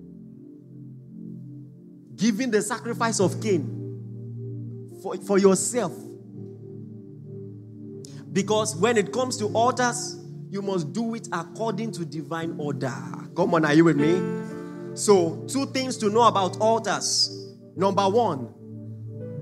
[2.24, 3.68] giving the sacrifice of Cain
[5.04, 5.92] for, for yourself.
[8.32, 10.18] Because when it comes to altars,
[10.50, 12.96] you must do it according to divine order.
[13.36, 14.96] Come on, are you with me?
[14.96, 17.58] So, two things to know about altars.
[17.76, 18.54] Number one,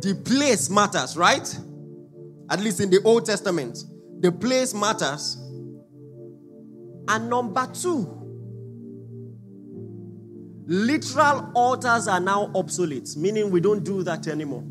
[0.01, 1.59] the place matters, right?
[2.49, 3.77] At least in the Old Testament,
[4.21, 5.35] the place matters.
[7.07, 8.20] And number two,
[10.71, 14.63] literal altars are now obsolete, meaning we don't do that anymore.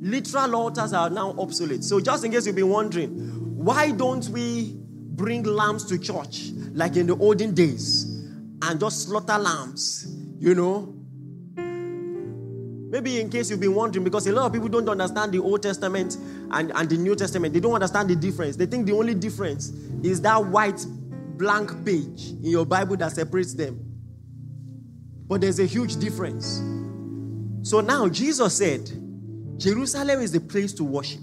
[0.00, 1.82] Literal altars are now obsolete.
[1.82, 3.08] So, just in case you've been wondering,
[3.56, 8.04] why don't we bring lambs to church like in the olden days
[8.62, 10.06] and just slaughter lambs,
[10.38, 10.94] you know.
[12.90, 15.62] Maybe in case you've been wondering, because a lot of people don't understand the Old
[15.62, 16.18] Testament
[16.50, 18.56] and, and the New Testament, they don't understand the difference.
[18.56, 19.70] They think the only difference
[20.02, 20.84] is that white
[21.36, 23.87] blank page in your Bible that separates them.
[25.28, 26.62] But there's a huge difference.
[27.62, 28.90] So now Jesus said,
[29.58, 31.20] Jerusalem is the place to worship.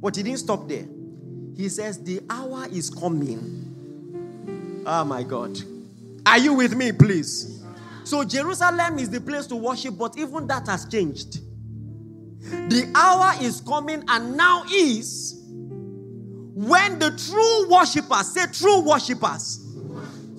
[0.00, 0.86] But he didn't stop there.
[1.56, 4.82] He says, The hour is coming.
[4.86, 5.58] Oh my God.
[6.26, 7.60] Are you with me, please?
[8.04, 11.40] So, Jerusalem is the place to worship, but even that has changed.
[12.40, 15.40] The hour is coming, and now is
[16.54, 19.59] when the true worshippers say, true worshippers.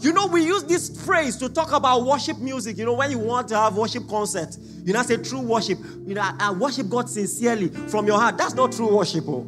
[0.02, 2.78] You know, we use this phrase to talk about worship music.
[2.78, 5.78] You know, when you want to have worship concert, you know, say true worship.
[6.08, 8.36] You know, I worship God sincerely from your heart.
[8.36, 9.26] That's not true worship.
[9.28, 9.48] Oh.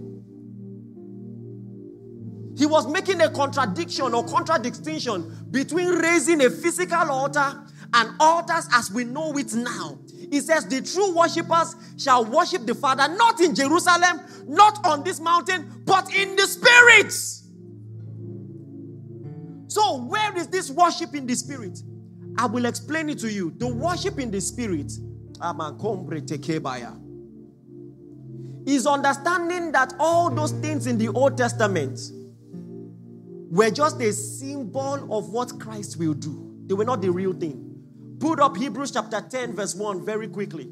[2.55, 7.59] He was making a contradiction or contradistinction between raising a physical altar
[7.95, 9.97] and altars as we know it now.
[10.29, 15.19] He says, The true worshippers shall worship the Father not in Jerusalem, not on this
[15.19, 17.42] mountain, but in the spirits.
[19.73, 21.81] So, where is this worship in the spirit?
[22.37, 23.51] I will explain it to you.
[23.57, 24.91] The worship in the spirit
[28.67, 31.99] is understanding that all those things in the Old Testament
[33.49, 36.55] were just a symbol of what Christ will do.
[36.67, 37.75] They were not the real thing.
[38.19, 40.69] Put up Hebrews chapter 10, verse 1 very quickly.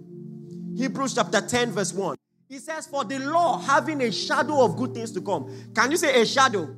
[0.77, 2.17] Hebrews chapter 10, verse 1.
[2.47, 5.51] He says, For the law having a shadow of good things to come.
[5.73, 6.75] Can you say a shadow?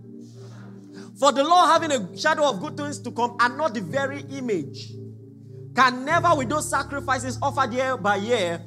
[1.20, 4.22] For the law having a shadow of good things to come and not the very
[4.32, 4.92] image
[5.76, 8.62] can never, with those sacrifices offered year by year,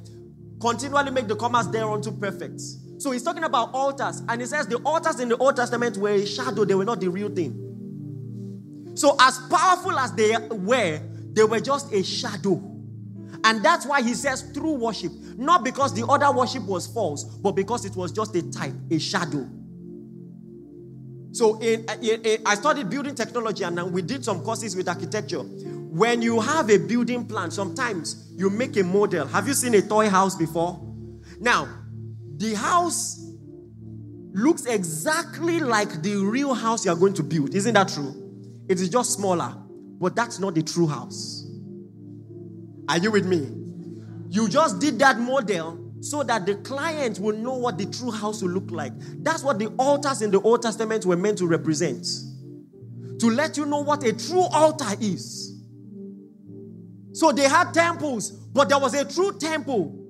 [0.61, 2.61] continually make the comers thereunto perfect.
[2.99, 6.11] So he's talking about altars, and he says the altars in the Old Testament were
[6.11, 7.63] a shadow, they were not the real thing.
[8.95, 11.01] So, as powerful as they were,
[11.33, 12.55] they were just a shadow.
[13.45, 17.53] And that's why he says true worship, not because the other worship was false, but
[17.53, 19.47] because it was just a type, a shadow.
[21.37, 25.41] So, in, in, in, I studied building technology and we did some courses with architecture.
[25.41, 29.27] When you have a building plan, sometimes you make a model.
[29.27, 30.81] Have you seen a toy house before?
[31.39, 31.69] Now,
[32.39, 33.23] the house
[34.33, 37.55] looks exactly like the real house you are going to build.
[37.55, 38.15] Isn't that true?
[38.67, 39.55] It is just smaller,
[40.01, 41.47] but that's not the true house.
[42.89, 43.47] Are you with me?
[44.31, 48.43] You just did that model so that the client will know what the true house
[48.43, 48.93] will look like.
[49.23, 52.07] That's what the altars in the Old Testament were meant to represent.
[53.21, 55.55] To let you know what a true altar is.
[57.13, 60.07] So they had temples, but there was a true temple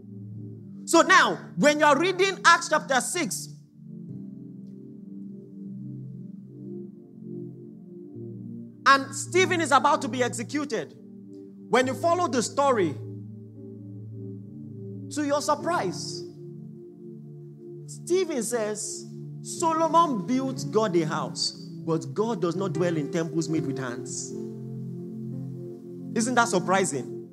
[0.86, 3.48] so now, when you're reading Acts chapter 6,
[8.86, 10.96] and Stephen is about to be executed,
[11.68, 12.94] when you follow the story,
[15.14, 16.24] to your surprise,
[17.86, 19.06] Stephen says,
[19.42, 21.52] Solomon built God a house,
[21.86, 24.32] but God does not dwell in temples made with hands.
[26.16, 27.28] Isn't that surprising?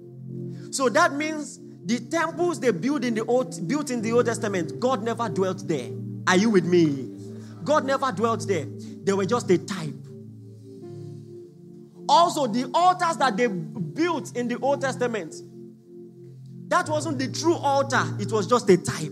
[0.71, 4.79] So that means the temples they built in the old built in the Old Testament,
[4.79, 5.89] God never dwelt there.
[6.27, 7.09] Are you with me?
[7.63, 8.65] God never dwelt there.
[9.03, 9.95] They were just a type.
[12.07, 15.35] Also, the altars that they built in the Old Testament,
[16.73, 19.11] that wasn't the true altar, it was just a type.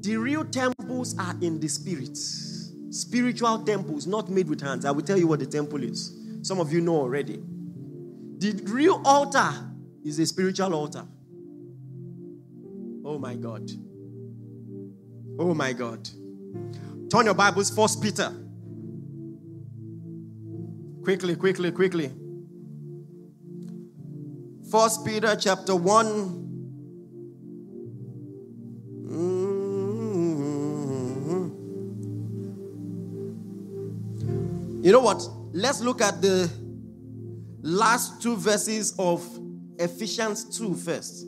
[0.00, 2.16] The real temples are in the spirit.
[2.16, 4.86] Spiritual temples, not made with hands.
[4.86, 6.16] I will tell you what the temple is.
[6.40, 7.38] Some of you know already.
[8.38, 9.50] The real altar
[10.04, 11.04] is a spiritual altar.
[13.04, 13.70] Oh my God.
[15.38, 16.08] Oh my God.
[17.10, 18.32] Turn your Bibles, First Peter.
[21.02, 22.10] Quickly, quickly, quickly.
[24.70, 26.06] First Peter chapter 1.
[29.06, 30.44] Mm-hmm.
[34.84, 35.26] You know what?
[35.52, 36.50] Let's look at the
[37.62, 39.22] last two verses of
[39.78, 41.26] Ephesians 2 first.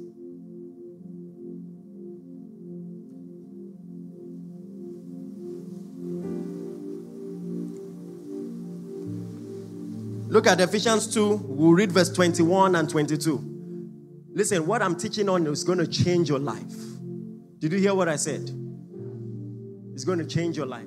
[10.36, 11.46] Look at Ephesians 2.
[11.46, 14.26] We'll read verse 21 and 22.
[14.34, 16.74] Listen, what I'm teaching on is going to change your life.
[17.58, 18.42] Did you hear what I said?
[19.94, 20.84] It's going to change your life.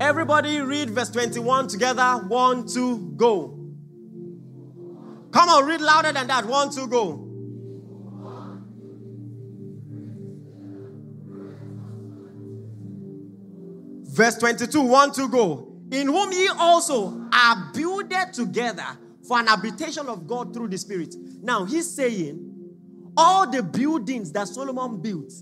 [0.00, 2.24] Everybody read verse 21 together.
[2.26, 3.50] One, two, go.
[5.30, 6.44] Come on, read louder than that.
[6.44, 7.24] One, two, go.
[14.10, 15.67] Verse 22, 1 to go.
[15.90, 18.86] In whom ye also are builded together
[19.26, 21.14] for an habitation of God through the Spirit.
[21.42, 22.44] Now, he's saying
[23.16, 25.32] all the buildings that Solomon built,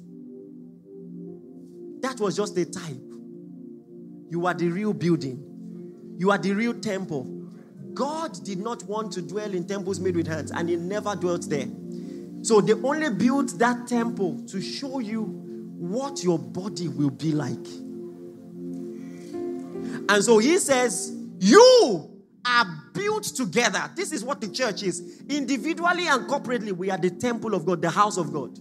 [2.03, 2.97] that was just a type.
[4.28, 7.32] You are the real building, you are the real temple.
[7.94, 11.49] God did not want to dwell in temples made with hands, and He never dwelt
[11.49, 11.68] there.
[12.42, 15.22] So they only built that temple to show you
[15.78, 17.66] what your body will be like.
[20.09, 23.90] And so He says, You are built together.
[23.94, 25.22] This is what the church is.
[25.28, 28.59] Individually and corporately, we are the temple of God, the house of God.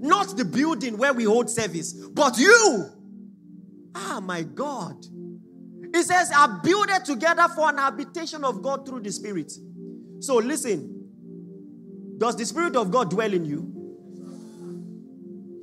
[0.00, 2.90] Not the building where we hold service, but you.
[3.94, 5.06] Ah, my God.
[5.94, 9.52] He says, are builded together for an habitation of God through the Spirit.
[10.20, 10.90] So listen.
[12.18, 13.70] Does the Spirit of God dwell in you?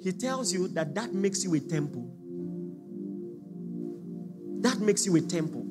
[0.03, 2.11] He tells you that that makes you a temple.
[4.61, 5.65] That makes you a temple.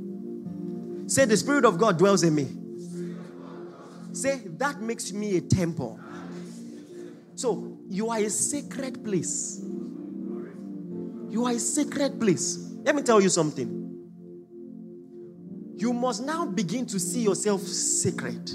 [1.07, 2.49] Say, the Spirit of God dwells in me.
[4.13, 5.99] Say, that makes me a temple.
[7.37, 9.61] So, you are a sacred place.
[11.29, 12.57] You are a sacred place.
[12.83, 13.77] Let me tell you something.
[15.77, 18.51] You must now begin to see yourself sacred.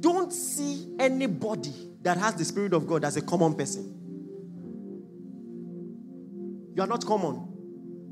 [0.00, 1.72] Don't see anybody
[2.02, 4.02] that has the Spirit of God as a common person.
[6.74, 7.53] You are not common.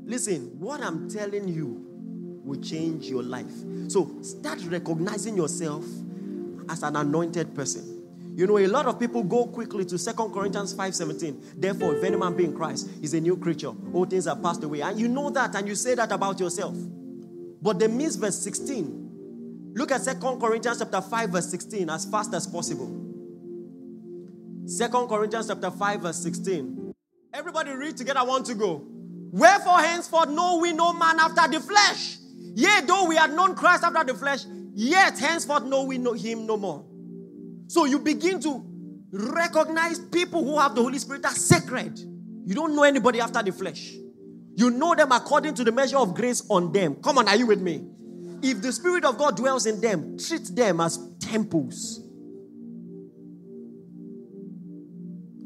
[0.05, 3.51] Listen, what I'm telling you will change your life.
[3.87, 5.85] So start recognizing yourself
[6.69, 8.01] as an anointed person.
[8.35, 11.61] You know, a lot of people go quickly to Second Corinthians 5:17.
[11.61, 13.71] Therefore, if any man be in Christ, is a new creature.
[13.93, 14.81] All things are passed away.
[14.81, 16.75] And you know that, and you say that about yourself.
[17.61, 19.71] But they miss verse 16.
[19.75, 22.91] Look at Second Corinthians chapter 5, verse 16, as fast as possible.
[24.65, 26.93] Second Corinthians chapter 5, verse 16.
[27.33, 28.85] Everybody read together, I want to go.
[29.33, 32.17] Wherefore henceforth know we no man after the flesh.
[32.53, 36.45] Yea, though we had known Christ after the flesh, yet henceforth know we know him
[36.45, 36.85] no more.
[37.65, 38.63] So you begin to
[39.11, 41.97] recognize people who have the Holy Spirit as sacred.
[42.45, 43.93] You don't know anybody after the flesh.
[44.55, 46.97] You know them according to the measure of grace on them.
[47.01, 47.87] Come on, are you with me?
[48.43, 52.01] If the Spirit of God dwells in them, treat them as temples.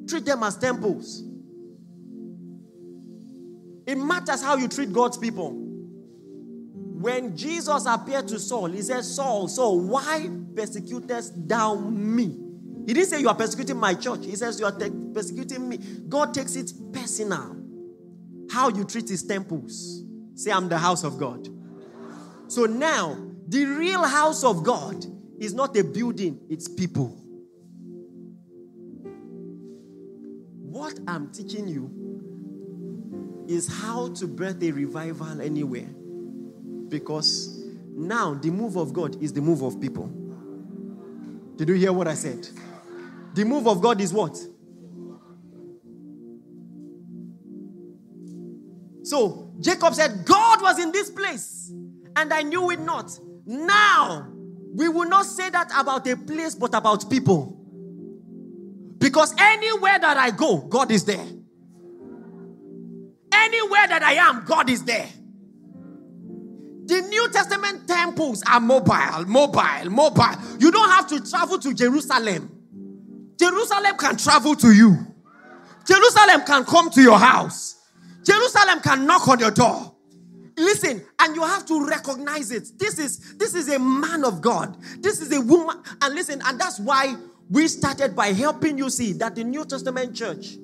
[0.09, 1.23] Treat them as temples.
[3.88, 5.51] It matters how you treat God's people.
[6.99, 12.38] When Jesus appeared to Saul, he said, Saul, Saul, why persecutest thou me?
[12.85, 14.25] He didn't say you are persecuting my church.
[14.25, 15.77] He says you are te- persecuting me.
[16.09, 17.55] God takes it personal.
[18.51, 20.03] How you treat his temples.
[20.35, 21.47] Say, I'm the house of God.
[22.47, 23.17] So now,
[23.47, 25.05] the real house of God
[25.39, 27.09] is not a building, it's people.
[30.61, 31.96] What I'm teaching you
[33.47, 35.87] is how to birth a revival anywhere.
[36.89, 40.11] Because now the move of God is the move of people.
[41.55, 42.47] Did you hear what I said?
[43.33, 44.37] The move of God is what?
[49.03, 51.71] So Jacob said, God was in this place
[52.15, 53.17] and I knew it not.
[53.45, 54.27] Now,
[54.73, 57.57] we will not say that about a place, but about people.
[58.97, 61.25] Because anywhere that I go, God is there.
[63.47, 65.07] Anywhere that I am, God is there.
[66.85, 70.35] The New Testament temples are mobile, mobile, mobile.
[70.59, 72.51] You don't have to travel to Jerusalem.
[73.39, 74.97] Jerusalem can travel to you.
[75.85, 77.75] Jerusalem can come to your house.
[78.23, 79.95] Jerusalem can knock on your door.
[80.57, 82.67] Listen, and you have to recognize it.
[82.77, 84.77] This is this is a man of God.
[84.99, 85.81] This is a woman.
[86.01, 87.15] And listen, and that's why
[87.49, 90.57] we started by helping you see that the New Testament church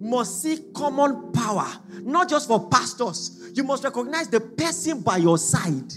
[0.00, 1.66] must see common power,
[2.02, 3.50] not just for pastors.
[3.54, 5.92] You must recognize the person by your side.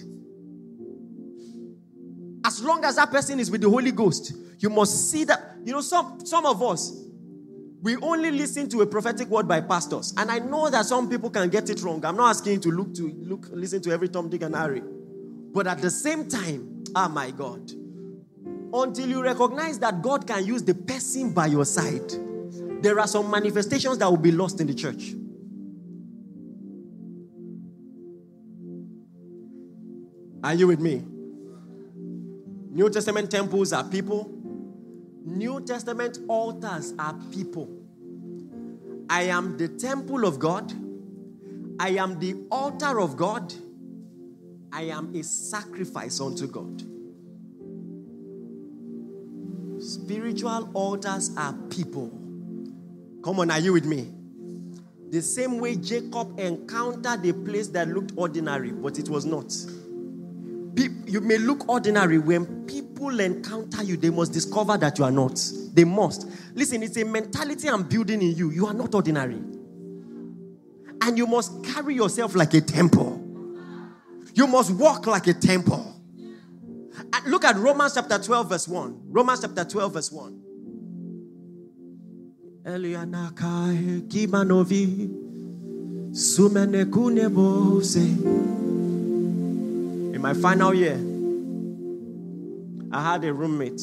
[2.43, 5.57] As long as that person is with the Holy Ghost, you must see that.
[5.63, 7.05] You know, some, some of us,
[7.81, 10.13] we only listen to a prophetic word by pastors.
[10.17, 12.03] And I know that some people can get it wrong.
[12.03, 14.81] I'm not asking you to look to look, listen to every Tom, Dick, and Harry.
[15.53, 17.71] But at the same time, oh my God,
[18.73, 22.11] until you recognize that God can use the person by your side
[22.81, 25.13] there are some manifestations that will be lost in the church.
[30.43, 31.03] Are you with me?
[32.73, 34.31] New Testament temples are people.
[35.23, 37.69] New Testament altars are people.
[39.09, 40.73] I am the temple of God.
[41.79, 43.53] I am the altar of God.
[44.73, 46.81] I am a sacrifice unto God.
[49.81, 52.20] Spiritual altars are people.
[53.23, 54.11] Come on, are you with me?
[55.09, 59.53] The same way Jacob encountered a place that looked ordinary, but it was not.
[61.05, 65.37] You may look ordinary when people encounter you, they must discover that you are not.
[65.73, 66.27] They must.
[66.53, 68.49] Listen, it's a mentality I'm building in you.
[68.51, 69.41] You are not ordinary.
[71.01, 73.17] And you must carry yourself like a temple.
[74.33, 75.93] You must walk like a temple.
[77.27, 79.01] Look at Romans chapter 12, verse 1.
[79.09, 80.40] Romans chapter 12, verse 1.
[90.13, 90.99] In my final year,
[92.91, 93.81] I had a roommate,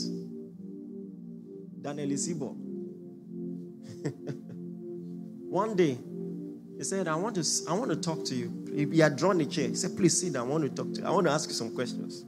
[1.83, 2.55] Daniel Isibo.
[5.51, 5.99] One day,
[6.76, 8.89] he said, I want to I want to talk to you.
[8.93, 9.66] He had drawn a chair.
[9.66, 10.47] He said, Please sit down.
[10.47, 11.07] I want to talk to you.
[11.07, 12.24] I want to ask you some questions.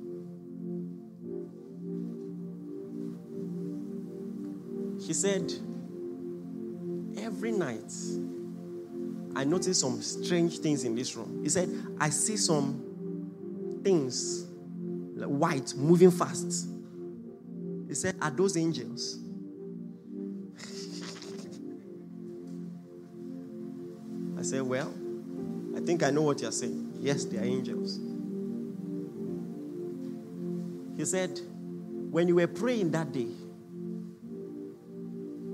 [5.06, 5.52] He said,
[7.20, 7.92] every night,
[9.36, 11.40] I notice some strange things in this room.
[11.42, 14.46] He said, I see some things,
[15.14, 16.68] like white, moving fast.
[17.88, 19.18] He said, Are those angels?
[24.38, 24.92] I said, Well,
[25.76, 26.92] I think I know what you're saying.
[27.00, 28.00] Yes, they are angels.
[30.96, 31.40] He said,
[32.10, 33.28] When you were praying that day,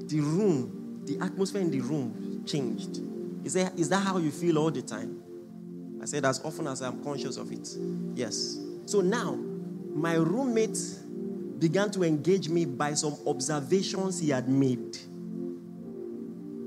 [0.07, 3.01] the room the atmosphere in the room changed.
[3.43, 5.23] He said, Is that how you feel all the time?
[6.03, 7.69] I said, As often as I'm conscious of it.
[8.15, 8.59] Yes.
[8.87, 10.79] So now, my roommate
[11.59, 14.99] began to engage me by some observations he had made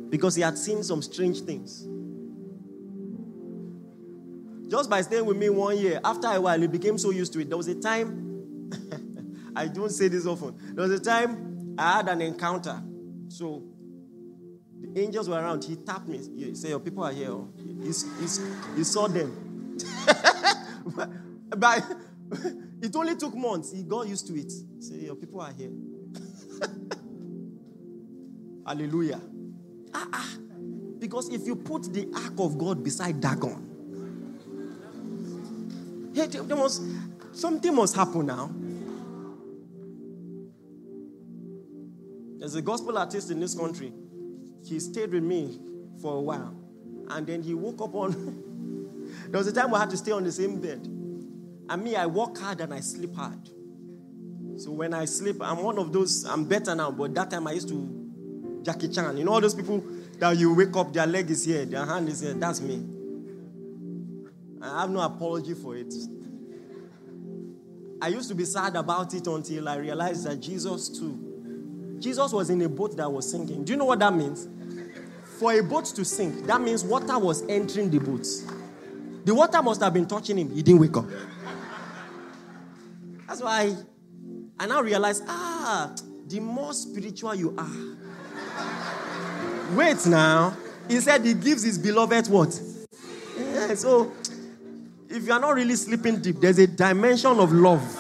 [0.10, 1.88] because he had seen some strange things.
[4.68, 7.40] Just by staying with me one year, after a while, he became so used to
[7.40, 7.50] it.
[7.50, 8.72] There was a time,
[9.56, 12.82] I don't say this often, there was a time I had an encounter.
[13.30, 13.64] So
[14.96, 15.64] angels were around.
[15.64, 16.18] He tapped me.
[16.18, 17.36] He said, Your people are here.
[17.58, 18.28] He, he,
[18.76, 19.78] he saw them.
[20.96, 21.10] but,
[21.58, 21.84] but
[22.82, 23.72] it only took months.
[23.72, 24.52] He got used to it.
[24.78, 25.72] He said, Your people are here.
[28.66, 29.22] Hallelujah.
[29.94, 30.30] Ah, ah.
[31.00, 33.66] Because if you put the ark of God beside Dagon,
[36.14, 36.84] hey, there must,
[37.32, 38.52] something must happen now.
[42.38, 43.94] There's a gospel artist in this country
[44.66, 45.60] he stayed with me
[46.01, 46.55] for a while.
[47.10, 48.12] And then he woke up on.
[49.30, 50.88] there was a time we had to stay on the same bed.
[51.70, 53.49] And me, I work hard and I sleep hard.
[54.57, 57.53] So when I sleep, I'm one of those, I'm better now, but that time I
[57.53, 59.18] used to Jackie Chan.
[59.18, 59.84] You know all those people
[60.18, 62.34] that you wake up, their leg is here, their hand is here.
[62.34, 62.86] That's me.
[64.62, 65.93] I have no apology for it.
[68.01, 71.29] I used to be sad about it until I realized that Jesus too
[72.00, 73.66] Jesus was in a boat that was sinking.
[73.66, 74.47] Do you know what that means?
[75.39, 78.28] For a boat to sink, that means water was entering the boat.
[79.26, 80.50] The water must have been touching him.
[80.54, 81.06] He didn't wake up.
[83.28, 83.76] That's why
[84.60, 85.93] I now realize ah,
[86.28, 87.70] the more spiritual you are.
[89.76, 90.58] Wait now.
[90.88, 92.60] He said he gives his beloved what?
[93.38, 94.12] Yeah, so
[95.08, 97.99] if you are not really sleeping deep, there's a dimension of love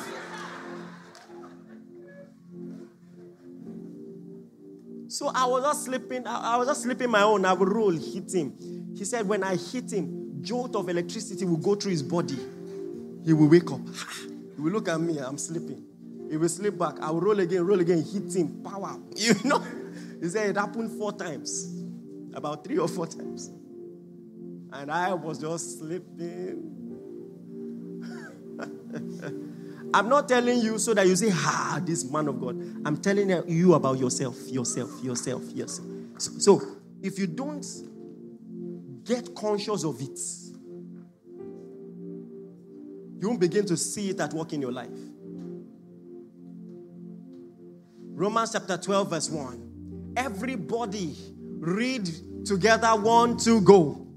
[5.19, 6.25] So I was just sleeping.
[6.25, 7.43] I was just sleeping my own.
[7.43, 8.53] I would roll, hit him.
[8.95, 12.37] He said, when I hit him, jolt of electricity will go through his body.
[13.25, 13.81] He will wake up.
[14.55, 15.17] He will look at me.
[15.17, 15.83] I'm sleeping.
[16.29, 17.01] He will sleep back.
[17.01, 18.63] I will roll again, roll again, hit him.
[18.63, 18.97] Power.
[19.17, 19.61] You know?
[20.21, 21.83] He said it happened four times.
[22.33, 23.47] About three or four times.
[24.71, 26.75] And I was just sleeping.
[29.93, 32.55] I'm not telling you so that you say, ah, this man of God.
[32.85, 35.87] I'm telling you about yourself, yourself, yourself, yourself.
[36.17, 36.61] So, so
[37.01, 37.65] if you don't
[39.03, 40.19] get conscious of it,
[43.19, 44.89] you won't begin to see it at work in your life.
[48.13, 50.13] Romans chapter 12, verse 1.
[50.17, 51.15] Everybody
[51.59, 52.09] read
[52.45, 54.08] together, one, two, go.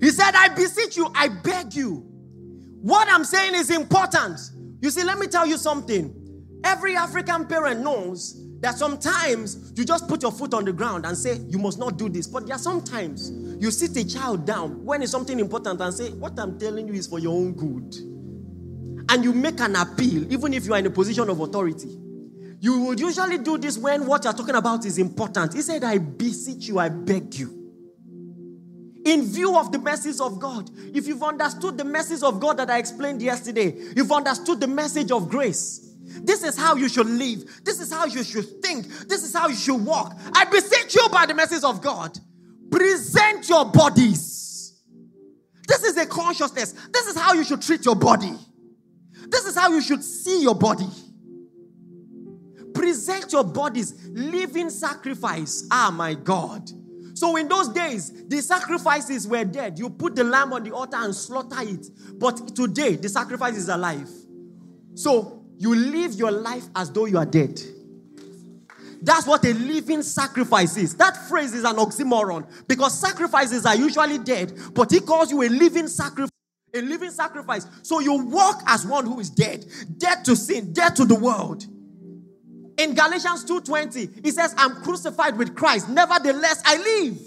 [0.00, 2.06] He said, I beseech you, I beg you.
[2.82, 4.40] What I'm saying is important.
[4.80, 6.16] You see, let me tell you something.
[6.64, 11.16] Every African parent knows that sometimes you just put your foot on the ground and
[11.16, 12.26] say, You must not do this.
[12.26, 13.30] But there are sometimes
[13.62, 16.94] you sit a child down when it's something important and say, What I'm telling you
[16.94, 17.94] is for your own good.
[19.10, 21.99] And you make an appeal, even if you are in a position of authority.
[22.60, 25.54] You would usually do this when what you're talking about is important.
[25.54, 27.56] He said, I beseech you, I beg you.
[29.06, 32.68] In view of the message of God, if you've understood the message of God that
[32.68, 35.94] I explained yesterday, you've understood the message of grace.
[36.04, 37.62] This is how you should live.
[37.64, 38.86] This is how you should think.
[39.08, 40.14] This is how you should walk.
[40.34, 42.18] I beseech you by the message of God.
[42.70, 44.82] Present your bodies.
[45.66, 46.74] This is a consciousness.
[46.92, 48.34] This is how you should treat your body.
[49.28, 50.88] This is how you should see your body.
[53.00, 55.66] Present your bodies, living sacrifice.
[55.70, 56.70] Ah, my God.
[57.14, 59.78] So in those days, the sacrifices were dead.
[59.78, 61.86] You put the lamb on the altar and slaughter it.
[62.18, 64.06] But today, the sacrifice is alive.
[64.94, 67.58] So you live your life as though you are dead.
[69.00, 70.94] That's what a living sacrifice is.
[70.96, 75.48] That phrase is an oxymoron because sacrifices are usually dead, but he calls you a
[75.48, 76.28] living sacrifice.
[76.74, 77.66] A living sacrifice.
[77.82, 79.64] So you walk as one who is dead,
[79.96, 81.66] dead to sin, dead to the world.
[82.80, 85.88] In Galatians 2:20, he says, I'm crucified with Christ.
[85.88, 87.18] Nevertheless, I live.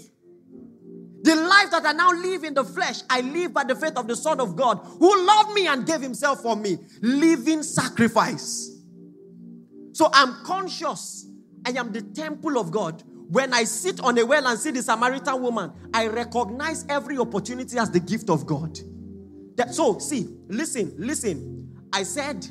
[1.22, 4.08] The life that I now live in the flesh, I live by the faith of
[4.08, 6.78] the Son of God who loved me and gave himself for me.
[7.00, 8.70] Living sacrifice.
[9.92, 11.28] So I'm conscious
[11.64, 13.02] I am the temple of God.
[13.06, 17.78] When I sit on a well and see the Samaritan woman, I recognize every opportunity
[17.78, 18.78] as the gift of God.
[19.56, 21.72] That, so, see, listen, listen.
[21.92, 22.46] I said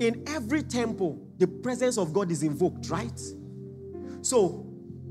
[0.00, 3.20] in every temple, the presence of God is invoked, right?
[4.22, 4.66] So,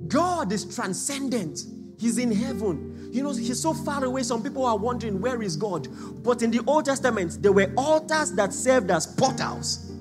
[0.08, 1.60] God is transcendent.
[1.98, 3.10] He's in heaven.
[3.12, 4.24] You know, he's so far away.
[4.24, 5.88] Some people are wondering, where is God?
[6.24, 9.92] But in the Old Testament, there were altars that served as portals.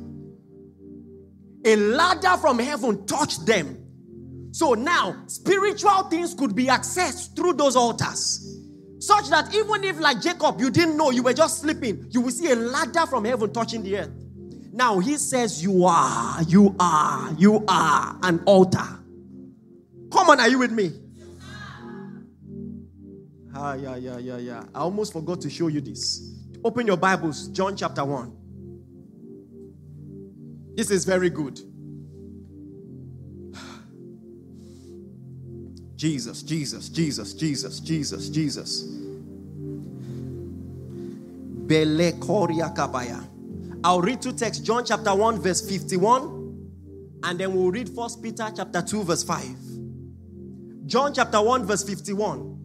[1.65, 3.79] A ladder from heaven touched them.
[4.53, 8.49] So now, spiritual things could be accessed through those altars.
[8.99, 12.31] Such that even if, like Jacob, you didn't know, you were just sleeping, you will
[12.31, 14.22] see a ladder from heaven touching the earth.
[14.73, 18.79] Now he says, You are, you are, you are an altar.
[20.11, 20.93] Come on, are you with me?
[23.55, 24.65] Ah, yeah, yeah, yeah, yeah.
[24.75, 26.39] I almost forgot to show you this.
[26.65, 28.35] Open your Bibles, John chapter 1.
[30.75, 31.61] This is very good.
[35.97, 38.85] Jesus, Jesus, Jesus, Jesus, Jesus, Jesus.
[41.67, 43.23] Bele Koria Kabaya.
[43.85, 48.49] I'll read two texts, John chapter 1, verse 51, and then we'll read First Peter
[48.55, 49.45] chapter 2, verse 5.
[50.87, 52.59] John chapter 1, verse 51.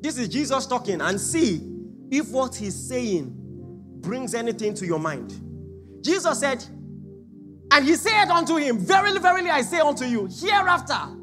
[0.00, 1.60] This is Jesus talking, and see
[2.10, 3.34] if what he's saying
[4.00, 5.32] brings anything to your mind.
[6.02, 6.64] Jesus said,
[7.72, 11.16] and he said unto him, Verily, verily, I say unto you, hereafter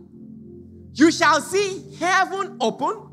[0.93, 3.07] you shall see heaven open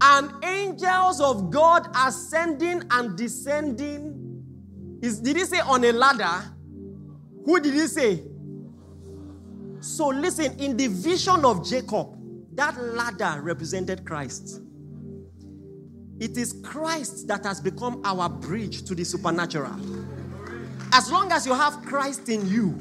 [0.00, 4.07] and angels of God ascending and descending.
[5.00, 6.52] Is, did he say on a ladder?
[7.44, 8.24] Who did he say?
[9.80, 12.16] So listen, in the vision of Jacob,
[12.54, 14.60] that ladder represented Christ.
[16.18, 19.76] It is Christ that has become our bridge to the supernatural.
[20.92, 22.76] As long as you have Christ in you,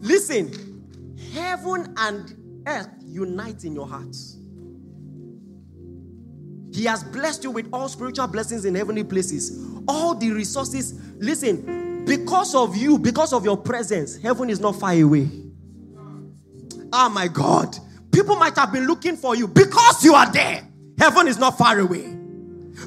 [0.00, 0.86] listen,
[1.34, 4.37] heaven and earth unite in your hearts.
[6.78, 9.66] He has blessed you with all spiritual blessings in heavenly places.
[9.88, 10.94] All the resources.
[11.16, 15.28] Listen, because of you, because of your presence, heaven is not far away.
[16.92, 17.76] Oh my God.
[18.12, 20.68] People might have been looking for you because you are there.
[20.96, 22.16] Heaven is not far away.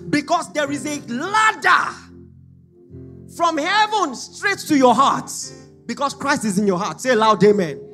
[0.10, 1.94] Because there is a ladder
[3.36, 5.30] from heaven straight to your heart
[5.86, 7.02] because Christ is in your heart.
[7.02, 7.91] Say loud, amen.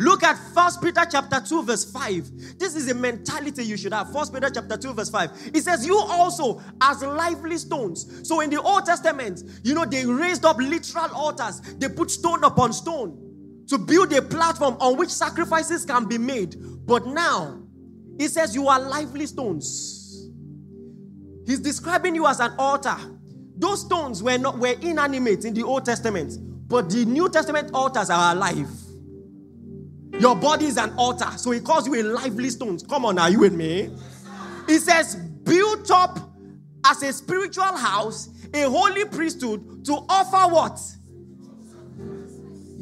[0.00, 2.58] Look at First Peter chapter 2, verse 5.
[2.58, 4.10] This is a mentality you should have.
[4.12, 5.50] First Peter chapter 2, verse 5.
[5.54, 8.26] It says, You also as lively stones.
[8.26, 12.42] So in the Old Testament, you know, they raised up literal altars, they put stone
[12.44, 16.56] upon stone to build a platform on which sacrifices can be made.
[16.86, 17.62] But now,
[18.18, 20.30] it says, You are lively stones.
[21.46, 22.96] He's describing you as an altar
[23.60, 26.32] those stones were not were inanimate in the Old Testament,
[26.66, 28.70] but the New Testament altars are alive.
[30.20, 32.78] Your body is an altar, so he calls you a lively stone.
[32.78, 33.90] Come on, are you with me?
[34.66, 36.18] He says, built up
[36.84, 40.78] as a spiritual house, a holy priesthood to offer what?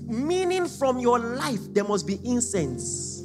[0.06, 3.22] Meaning, from your life, there must be incense.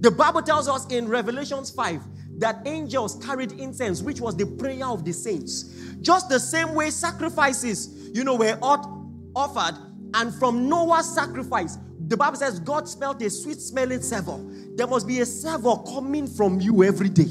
[0.00, 2.02] The Bible tells us in Revelations 5
[2.38, 5.62] that angels carried incense, which was the prayer of the saints.
[6.00, 9.78] Just the same way sacrifices, you know, were offered,
[10.14, 11.78] and from Noah's sacrifice,
[12.08, 14.38] the Bible says God smelled a sweet smelling savor.
[14.74, 17.30] There must be a savor coming from you every day.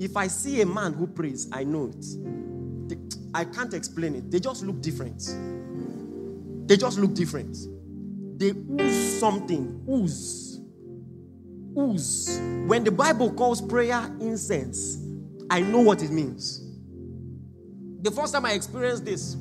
[0.00, 2.04] If I see a man who prays, I know it.
[3.34, 4.30] I can't explain it.
[4.30, 5.22] They just look different.
[6.66, 7.56] They just look different.
[8.38, 9.84] They ooze something.
[9.88, 10.60] Ooze.
[11.78, 12.40] Ooze.
[12.66, 14.98] When the Bible calls prayer incense,
[15.50, 16.66] I know what it means.
[18.02, 19.36] The first time I experienced this,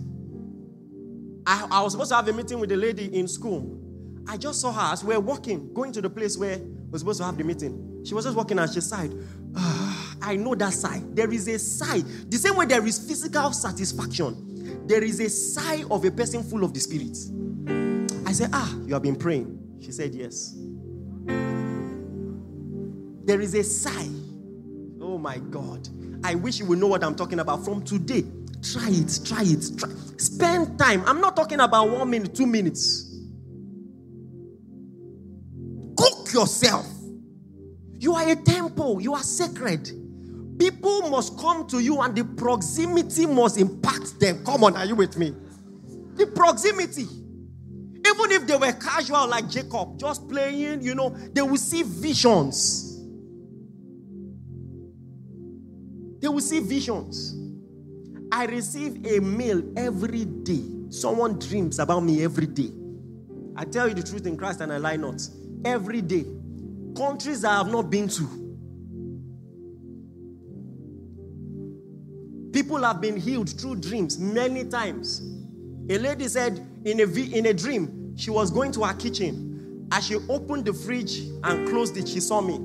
[1.45, 3.79] I, I was supposed to have a meeting with a lady in school.
[4.27, 6.99] I just saw her as we were walking, going to the place where we were
[6.99, 8.03] supposed to have the meeting.
[8.05, 9.13] She was just walking and she sighed.
[9.55, 11.01] Ah, I know that sigh.
[11.13, 12.01] There is a sigh.
[12.27, 16.63] The same way there is physical satisfaction, there is a sigh of a person full
[16.63, 17.17] of the Spirit.
[18.27, 19.77] I said, Ah, you have been praying.
[19.81, 20.55] She said, Yes.
[23.25, 24.07] There is a sigh.
[25.01, 25.87] Oh my God.
[26.23, 27.63] I wish you would know what I'm talking about.
[27.63, 28.25] From today,
[28.61, 29.89] try it, try it, try.
[30.17, 31.03] Spend time.
[31.05, 33.05] I'm not talking about one minute, two minutes.
[35.97, 36.87] Cook yourself.
[37.99, 39.91] You are a temple, you are sacred.
[40.57, 44.43] People must come to you and the proximity must impact them.
[44.45, 45.33] Come on, are you with me?
[46.15, 47.03] The proximity.
[47.03, 52.97] Even if they were casual like Jacob, just playing, you know, they will see visions.
[56.21, 57.35] They will see visions.
[58.31, 60.63] I receive a mail every day.
[60.89, 62.71] Someone dreams about me every day.
[63.55, 65.21] I tell you the truth in Christ and I lie not.
[65.65, 66.25] Every day.
[66.95, 68.39] Countries I have not been to.
[72.53, 75.21] People have been healed through dreams many times.
[75.89, 79.87] A lady said in a, in a dream, she was going to her kitchen.
[79.91, 82.59] As she opened the fridge and closed it, she saw me.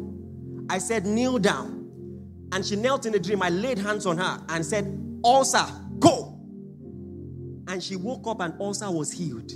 [0.68, 1.80] I said, Kneel down.
[2.52, 3.42] And she knelt in the dream.
[3.42, 4.84] I laid hands on her and said,
[5.24, 5.66] Ulcer,
[5.98, 6.38] go.
[7.66, 9.52] And she woke up and ulcer was healed.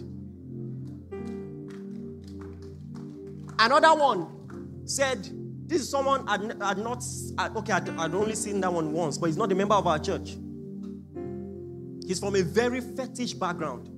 [3.58, 5.28] Another one said,
[5.66, 7.04] This is someone I'd, I'd not,
[7.56, 9.98] okay, I'd, I'd only seen that one once, but he's not a member of our
[9.98, 10.36] church.
[12.06, 13.90] He's from a very fetish background.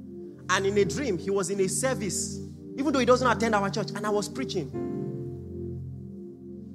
[0.48, 2.40] And in a dream, he was in a service,
[2.76, 4.68] even though he doesn't attend our church, and I was preaching.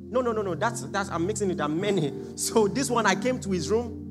[0.09, 0.55] No, no, no, no.
[0.55, 1.59] That's that's I'm mixing it.
[1.59, 2.13] I'm many.
[2.37, 4.04] So this one, I came to his room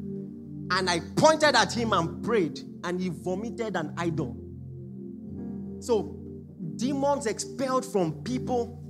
[0.71, 4.37] and I pointed at him and prayed, and he vomited an idol.
[5.81, 6.17] So
[6.77, 8.81] demons expelled from people.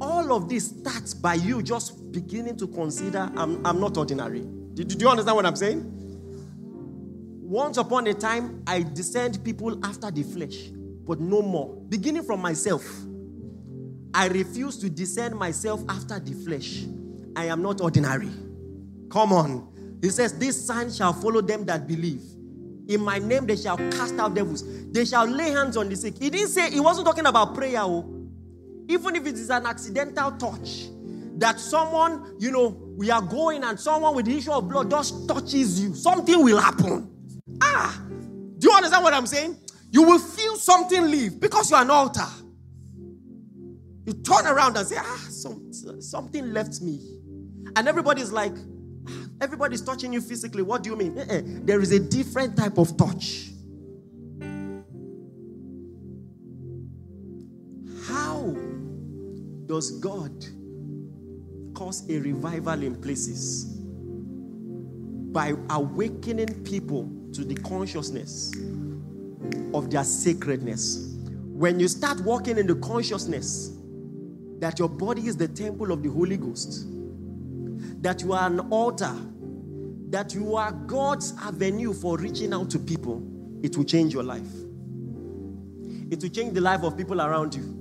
[0.00, 4.40] All of this starts by you just beginning to consider I'm, I'm not ordinary.
[4.40, 5.84] Do, did you understand what I'm saying?
[7.42, 10.70] Once upon a time, I discerned people after the flesh,
[11.06, 11.76] but no more.
[11.88, 12.82] Beginning from myself.
[14.14, 16.84] I refuse to discern myself after the flesh.
[17.36, 18.30] I am not ordinary.
[19.10, 19.71] Come on.
[20.02, 22.22] He says, This sign shall follow them that believe.
[22.88, 24.64] In my name they shall cast out devils.
[24.90, 26.18] They shall lay hands on the sick.
[26.18, 27.80] He didn't say, he wasn't talking about prayer.
[27.80, 28.28] Oh.
[28.88, 30.88] Even if it is an accidental touch,
[31.38, 35.26] that someone, you know, we are going and someone with the issue of blood just
[35.28, 37.08] touches you, something will happen.
[37.62, 38.02] Ah,
[38.58, 39.56] do you understand what I'm saying?
[39.90, 42.26] You will feel something leave because you are an altar.
[44.04, 47.00] You turn around and say, ah, some, something left me.
[47.76, 48.54] And everybody's like,
[49.42, 50.62] everybody's touching you physically.
[50.62, 51.18] What do you mean?
[51.18, 51.42] Uh-uh.
[51.64, 53.48] There is a different type of touch.
[58.06, 58.56] How
[59.66, 60.32] does God
[61.74, 63.64] cause a revival in places?
[65.32, 68.52] By awakening people to the consciousness
[69.74, 71.16] of their sacredness.
[71.46, 73.76] When you start walking in the consciousness
[74.58, 76.86] that your body is the temple of the Holy Ghost,
[78.00, 79.14] that you are an altar,
[80.10, 83.22] that you are God's avenue for reaching out to people,
[83.62, 84.52] it will change your life.
[86.10, 87.78] It will change the life of people around you.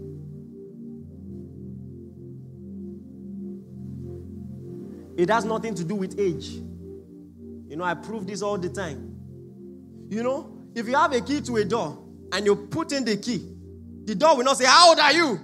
[5.17, 6.47] It has nothing to do with age.
[6.47, 9.15] You know, I prove this all the time.
[10.09, 13.17] You know, if you have a key to a door and you put in the
[13.17, 13.47] key,
[14.05, 15.39] the door will not say, How old are you?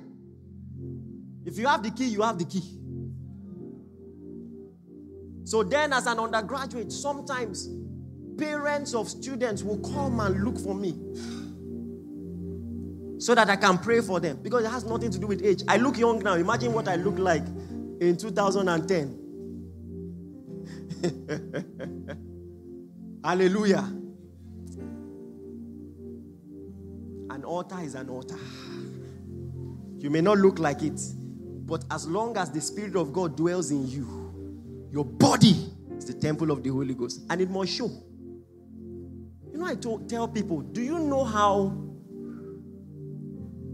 [1.46, 2.77] If you have the key, you have the key.
[5.48, 7.70] So then, as an undergraduate, sometimes
[8.38, 10.92] parents of students will come and look for me
[13.18, 15.64] so that I can pray for them because it has nothing to do with age.
[15.70, 16.34] I look young now.
[16.34, 17.46] Imagine what I look like
[18.02, 19.24] in 2010.
[23.24, 23.90] Hallelujah.
[27.30, 28.36] An altar is an altar.
[30.00, 31.00] You may not look like it,
[31.66, 34.27] but as long as the Spirit of God dwells in you,
[34.92, 35.56] your body
[35.98, 37.90] is the temple of the Holy Ghost, and it must show.
[39.52, 41.74] You know, I told, tell people, do you know how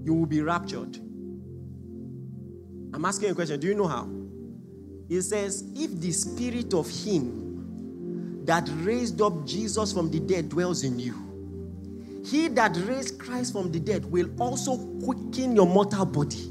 [0.03, 0.97] you will be raptured?
[2.93, 3.59] I'm asking a question.
[3.59, 4.07] Do you know how?
[5.09, 10.83] It says, if the spirit of him that raised up Jesus from the dead dwells
[10.83, 11.13] in you,
[12.25, 16.49] he that raised Christ from the dead will also quicken your mortal body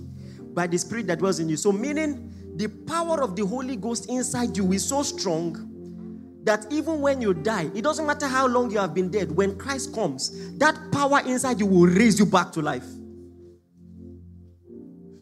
[0.53, 1.57] by the spirit that dwells in you.
[1.57, 5.69] So, meaning the power of the Holy Ghost inside you is so strong
[6.45, 9.57] that even when you die, it doesn't matter how long you have been dead, when
[9.57, 12.85] Christ comes, that power inside you will raise you back to life.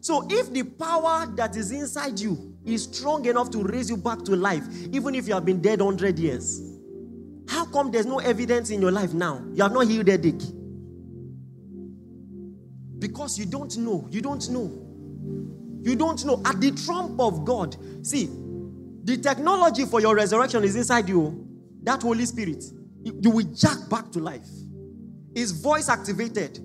[0.01, 4.23] So, if the power that is inside you is strong enough to raise you back
[4.23, 6.59] to life, even if you have been dead 100 years,
[7.47, 9.45] how come there's no evidence in your life now?
[9.53, 10.41] You have not healed a dick.
[12.97, 14.07] Because you don't know.
[14.09, 14.71] You don't know.
[15.83, 16.41] You don't know.
[16.45, 17.75] At the trump of God,
[18.05, 18.29] see,
[19.03, 21.47] the technology for your resurrection is inside you.
[21.83, 22.63] That Holy Spirit,
[23.03, 24.47] you will jack back to life.
[25.33, 26.59] Is voice activated.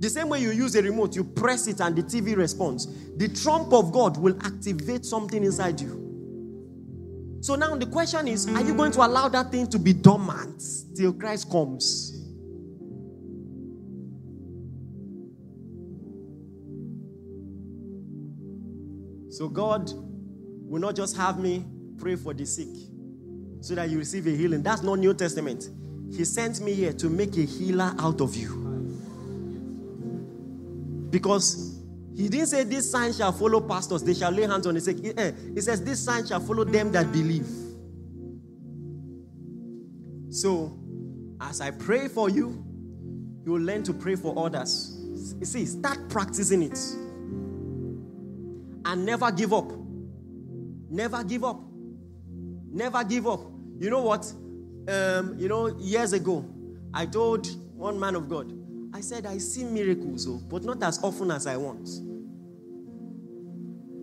[0.00, 2.86] The same way you use a remote, you press it and the TV responds.
[3.16, 6.08] The trump of God will activate something inside you.
[7.40, 10.62] So now the question is are you going to allow that thing to be dormant
[10.94, 12.17] till Christ comes?
[19.38, 21.64] So God will not just have me
[21.96, 22.66] pray for the sick
[23.60, 24.64] so that you receive a healing.
[24.64, 25.70] That's not New Testament.
[26.10, 28.48] He sent me here to make a healer out of you.
[31.10, 31.80] Because
[32.16, 34.96] he didn't say this sign shall follow pastors, they shall lay hands on the sick.
[35.16, 37.46] Eh, he says this sign shall follow them that believe.
[40.30, 40.76] So,
[41.40, 42.64] as I pray for you,
[43.44, 44.98] you will learn to pray for others.
[45.38, 46.76] You see, start practicing it.
[48.84, 49.70] And never give up.
[50.90, 51.60] Never give up.
[52.70, 53.40] Never give up.
[53.78, 54.32] You know what?
[54.88, 56.44] Um, you know, years ago,
[56.94, 58.52] I told one man of God,
[58.94, 61.88] I said, I see miracles, oh, but not as often as I want.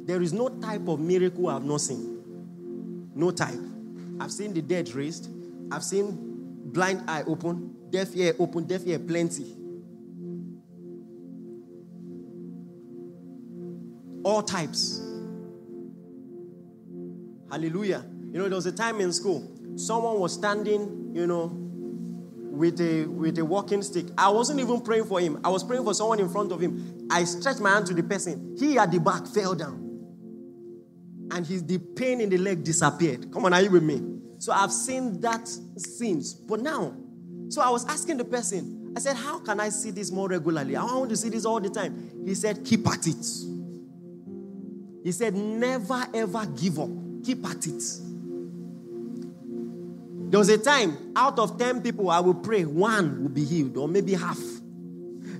[0.05, 3.11] There is no type of miracle I've not seen.
[3.15, 3.59] No type.
[4.19, 5.29] I've seen the dead raised.
[5.71, 9.55] I've seen blind eye open, deaf ear open, deaf ear plenty.
[14.35, 14.99] All types.
[17.49, 18.03] Hallelujah.
[18.33, 23.05] You know, there was a time in school, someone was standing, you know, with a
[23.05, 24.07] with a walking stick.
[24.17, 25.39] I wasn't even praying for him.
[25.41, 27.07] I was praying for someone in front of him.
[27.09, 28.57] I stretched my hand to the person.
[28.59, 30.03] He at the back fell down.
[31.31, 33.31] And his the pain in the leg disappeared.
[33.31, 34.01] Come on, are you with me?
[34.39, 36.33] So I've seen that since.
[36.33, 36.93] But now,
[37.47, 40.75] so I was asking the person, I said, How can I see this more regularly?
[40.75, 42.25] I want to see this all the time.
[42.25, 43.54] He said, Keep at it.
[45.05, 46.89] He said, Never ever give up.
[47.23, 47.83] Keep at it.
[50.31, 53.77] There was a time, out of 10 people, I will pray, one will be healed,
[53.77, 54.39] or maybe half,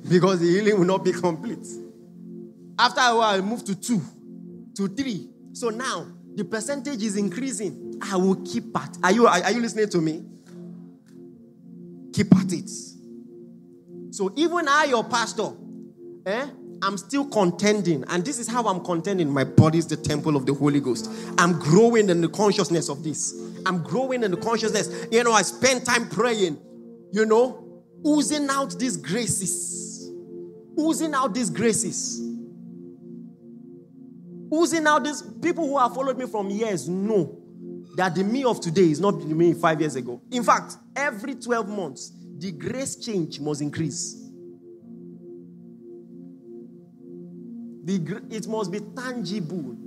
[0.08, 1.66] because the healing will not be complete.
[2.78, 4.00] After a while, I moved to two,
[4.76, 5.32] to three.
[5.54, 8.00] So now, the percentage is increasing.
[8.04, 8.96] I will keep at.
[9.04, 10.24] Are you, are you listening to me?
[12.14, 12.70] Keep at it.
[14.12, 15.54] So even I, your pastor,
[16.28, 16.50] eh,
[16.82, 18.04] I'm still contending.
[18.08, 19.30] And this is how I'm contending.
[19.30, 21.10] My body is the temple of the Holy Ghost.
[21.38, 23.34] I'm growing in the consciousness of this.
[23.66, 25.08] I'm growing in the consciousness.
[25.12, 26.58] You know, I spend time praying,
[27.12, 30.10] you know, oozing out these graces.
[30.80, 32.20] Oozing out these graces.
[34.54, 37.42] Oozing out these people who have followed me from years know
[37.96, 40.22] that the me of today is not the me five years ago.
[40.32, 44.25] In fact, every 12 months, the grace change must increase.
[47.86, 49.78] The, it must be tangible.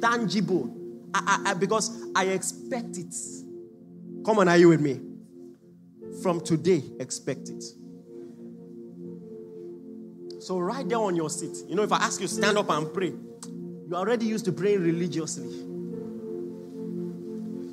[0.00, 0.74] Tangible.
[1.14, 3.14] I, I, because I expect it.
[4.24, 5.00] Come on, are you with me?
[6.22, 7.62] From today, expect it.
[10.40, 12.92] So, right there on your seat, you know, if I ask you stand up and
[12.92, 13.12] pray,
[13.88, 15.50] you're already used to praying religiously.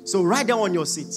[0.04, 1.14] So, right there on your seat,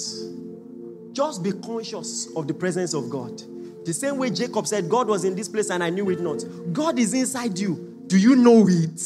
[1.12, 3.42] just be conscious of the presence of God.
[3.84, 6.42] The same way Jacob said, God was in this place and I knew it not.
[6.72, 7.89] God is inside you.
[8.10, 8.98] Do you know it?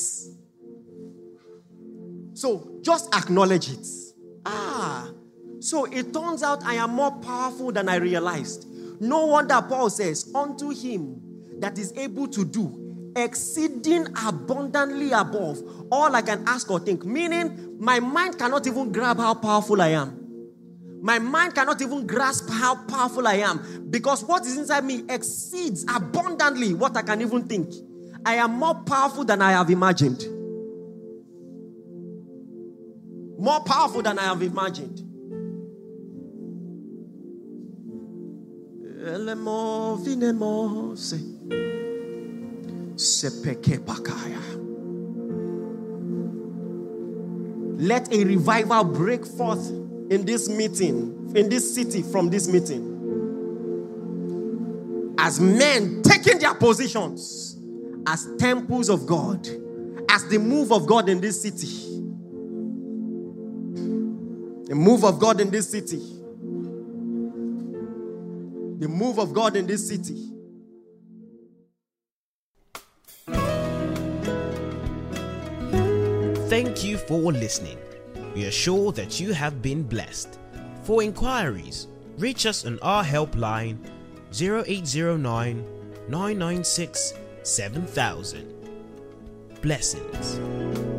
[2.32, 3.86] So just acknowledge it.
[4.46, 5.10] Ah,
[5.60, 8.66] so it turns out I am more powerful than I realized.
[9.00, 11.20] No wonder Paul says, Unto him
[11.60, 17.04] that is able to do exceeding abundantly above all I can ask or think.
[17.04, 20.18] Meaning, my mind cannot even grab how powerful I am.
[21.02, 25.84] My mind cannot even grasp how powerful I am because what is inside me exceeds
[25.94, 27.74] abundantly what I can even think.
[28.26, 30.26] I am more powerful than I have imagined.
[33.38, 35.02] More powerful than I have imagined.
[47.76, 49.68] Let a revival break forth
[50.10, 52.92] in this meeting, in this city, from this meeting.
[55.18, 57.53] As men taking their positions
[58.06, 59.46] as temples of God,
[60.10, 61.90] as the move of God in this city.
[64.68, 66.00] The move of God in this city.
[68.78, 70.30] The move of God in this city.
[76.48, 77.78] Thank you for listening.
[78.34, 80.38] We are sure that you have been blessed.
[80.82, 81.88] For inquiries,
[82.18, 83.78] reach us on our helpline
[84.32, 85.64] 0809
[86.08, 87.14] 996
[87.44, 88.54] 7,000.
[89.60, 90.93] Blessings.